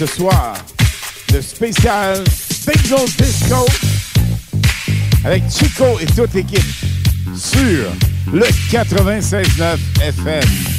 [0.00, 0.54] ce soir,
[1.30, 3.66] le spécial Single Disco
[5.26, 6.64] avec Chico et toute l'équipe
[7.36, 7.92] sur
[8.32, 10.69] le 96.9 FM.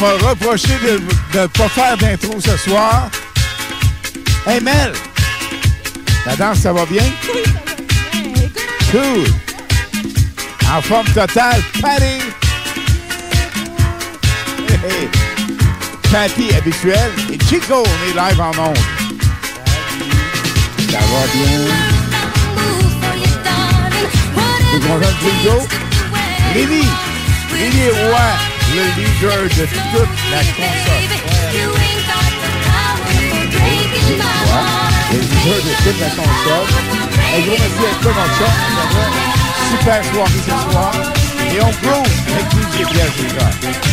[0.00, 3.10] M'a reproché de ne pas faire d'intro ce soir.
[4.46, 4.92] Hey Mel!
[6.24, 7.02] La danse, ça va bien?
[7.34, 8.32] Oui, ça va bien.
[8.42, 9.24] Écoute, Cool!
[10.72, 12.04] En forme totale, Patty!
[14.68, 15.08] Hey, hey.
[16.10, 18.78] Patty habituelle et Chico, on est live en ondes.
[20.90, 21.60] Ça va bien?
[24.72, 25.68] Content de Chico?
[26.54, 26.84] Lévi
[27.62, 31.06] est roi, le leader de toute la console.
[35.12, 36.68] Le leader de toute la console.
[37.32, 38.54] Un gros merci mon chat.
[39.70, 40.92] Super soirée ce soir.
[41.52, 43.89] Et on groove avec DJ Pierre.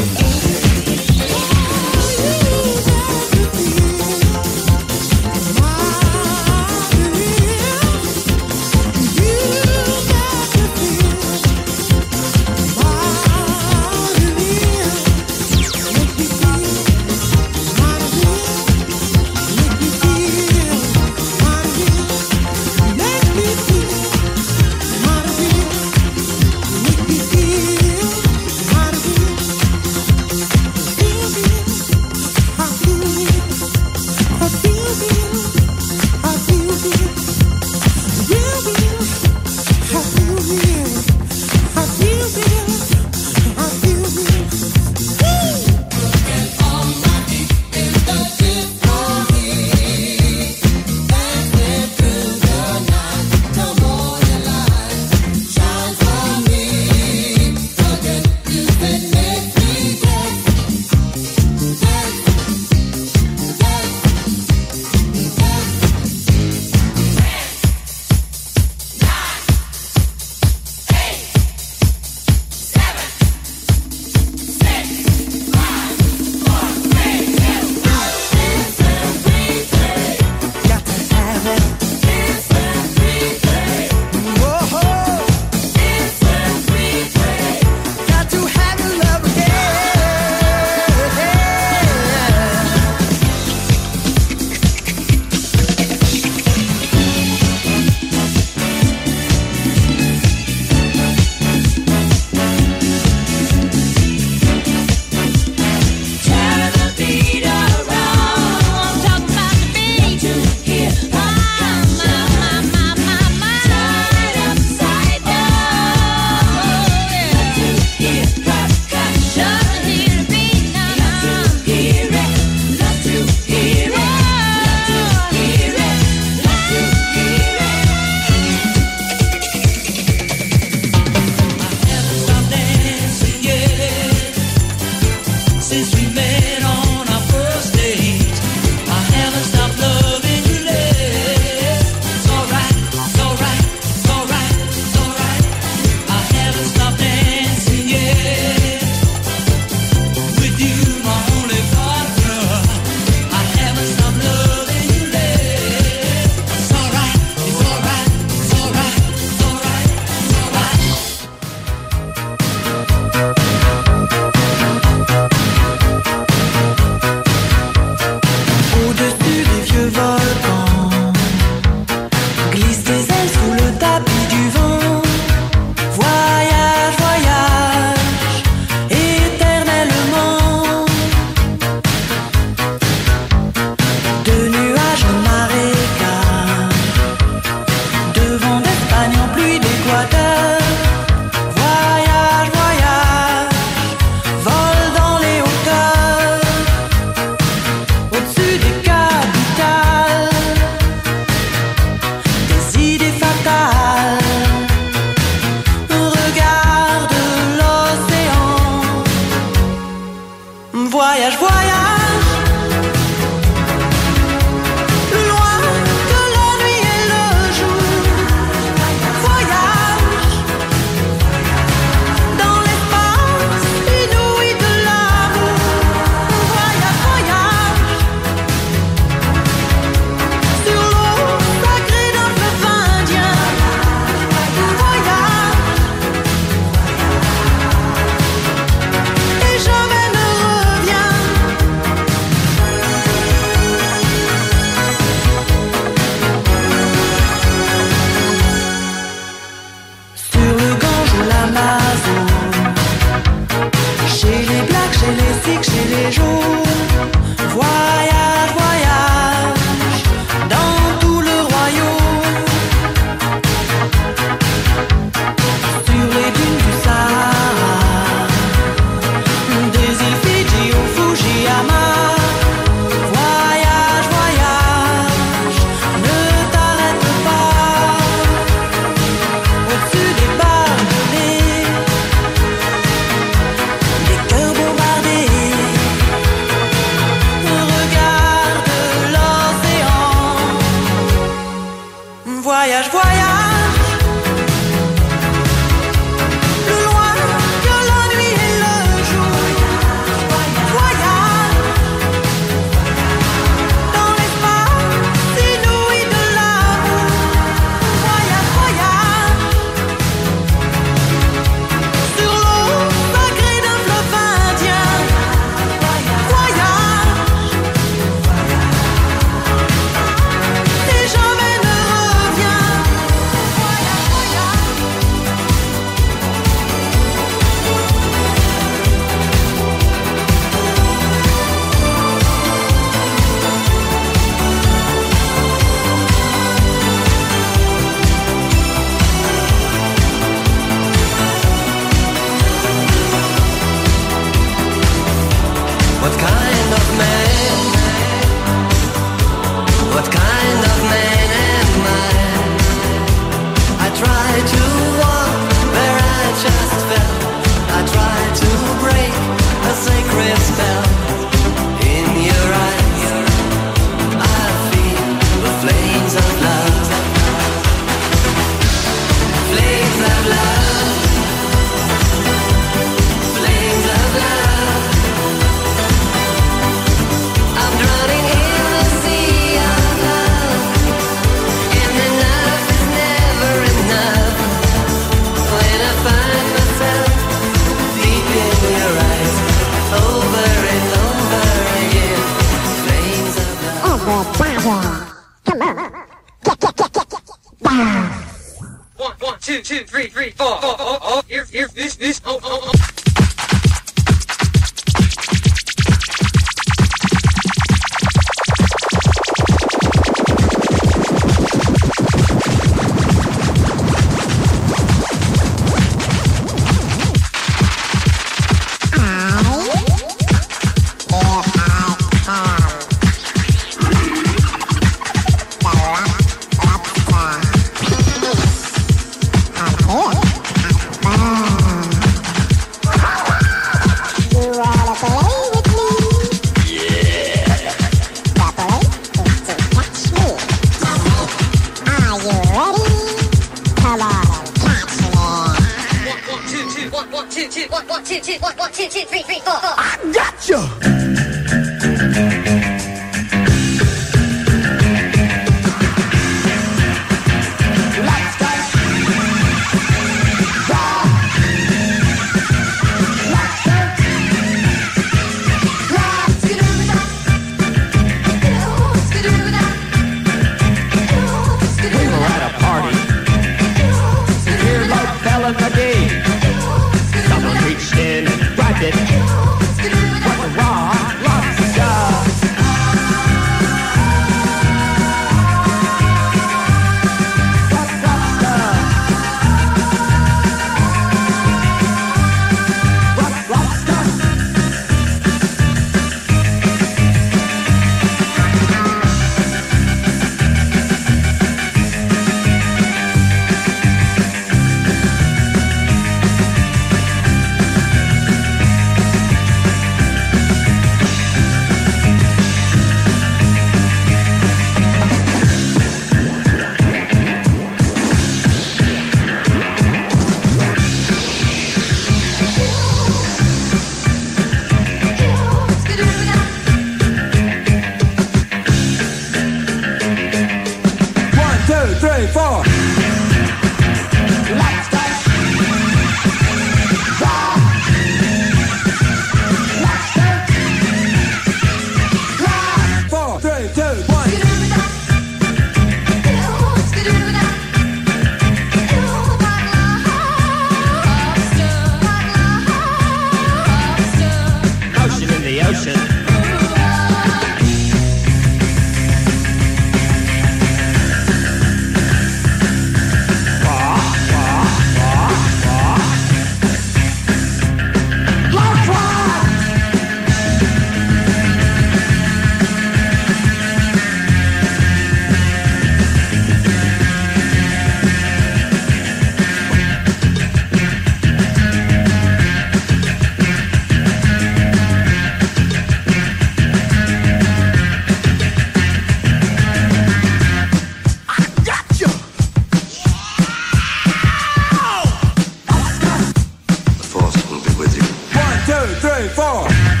[598.81, 600.00] two, three, four.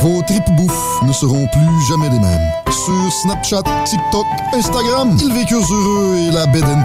[0.00, 2.50] Vos tripes bouffe ne seront plus jamais les mêmes.
[2.70, 6.84] Sur Snapchat, TikTok, Instagram, ils vécurent heureux et la bed and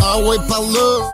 [0.00, 1.10] ah ouais, par là.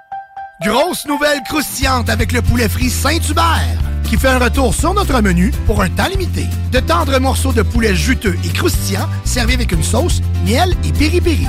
[0.64, 5.50] Grosse nouvelle croustillante avec le poulet frit Saint-Hubert qui fait un retour sur notre menu
[5.66, 6.44] pour un temps limité.
[6.70, 11.48] De tendres morceaux de poulet juteux et croustillants servis avec une sauce, miel et piri-piri.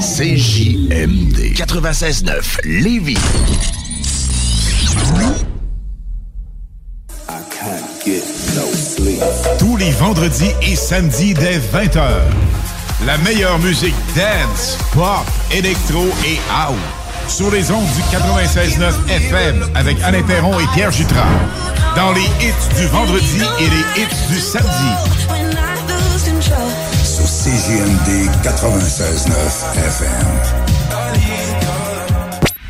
[0.00, 3.18] CJMD 96.9 Lévis.
[9.58, 12.20] Tous les vendredis et samedis dès 20h.
[13.06, 16.76] La meilleure musique dance, pop, électro et house.
[17.26, 21.26] Sur les ondes du 96.9 FM avec Alain Perron et Pierre Jutras.
[21.96, 24.68] Dans les hits du vendredi et les hits du samedi.
[27.28, 28.08] CJMD
[28.42, 29.34] 96.9
[29.76, 30.28] FM.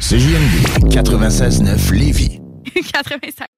[0.00, 0.56] CJMD
[0.90, 2.40] 96.9 Lévis.
[2.74, 3.57] 85.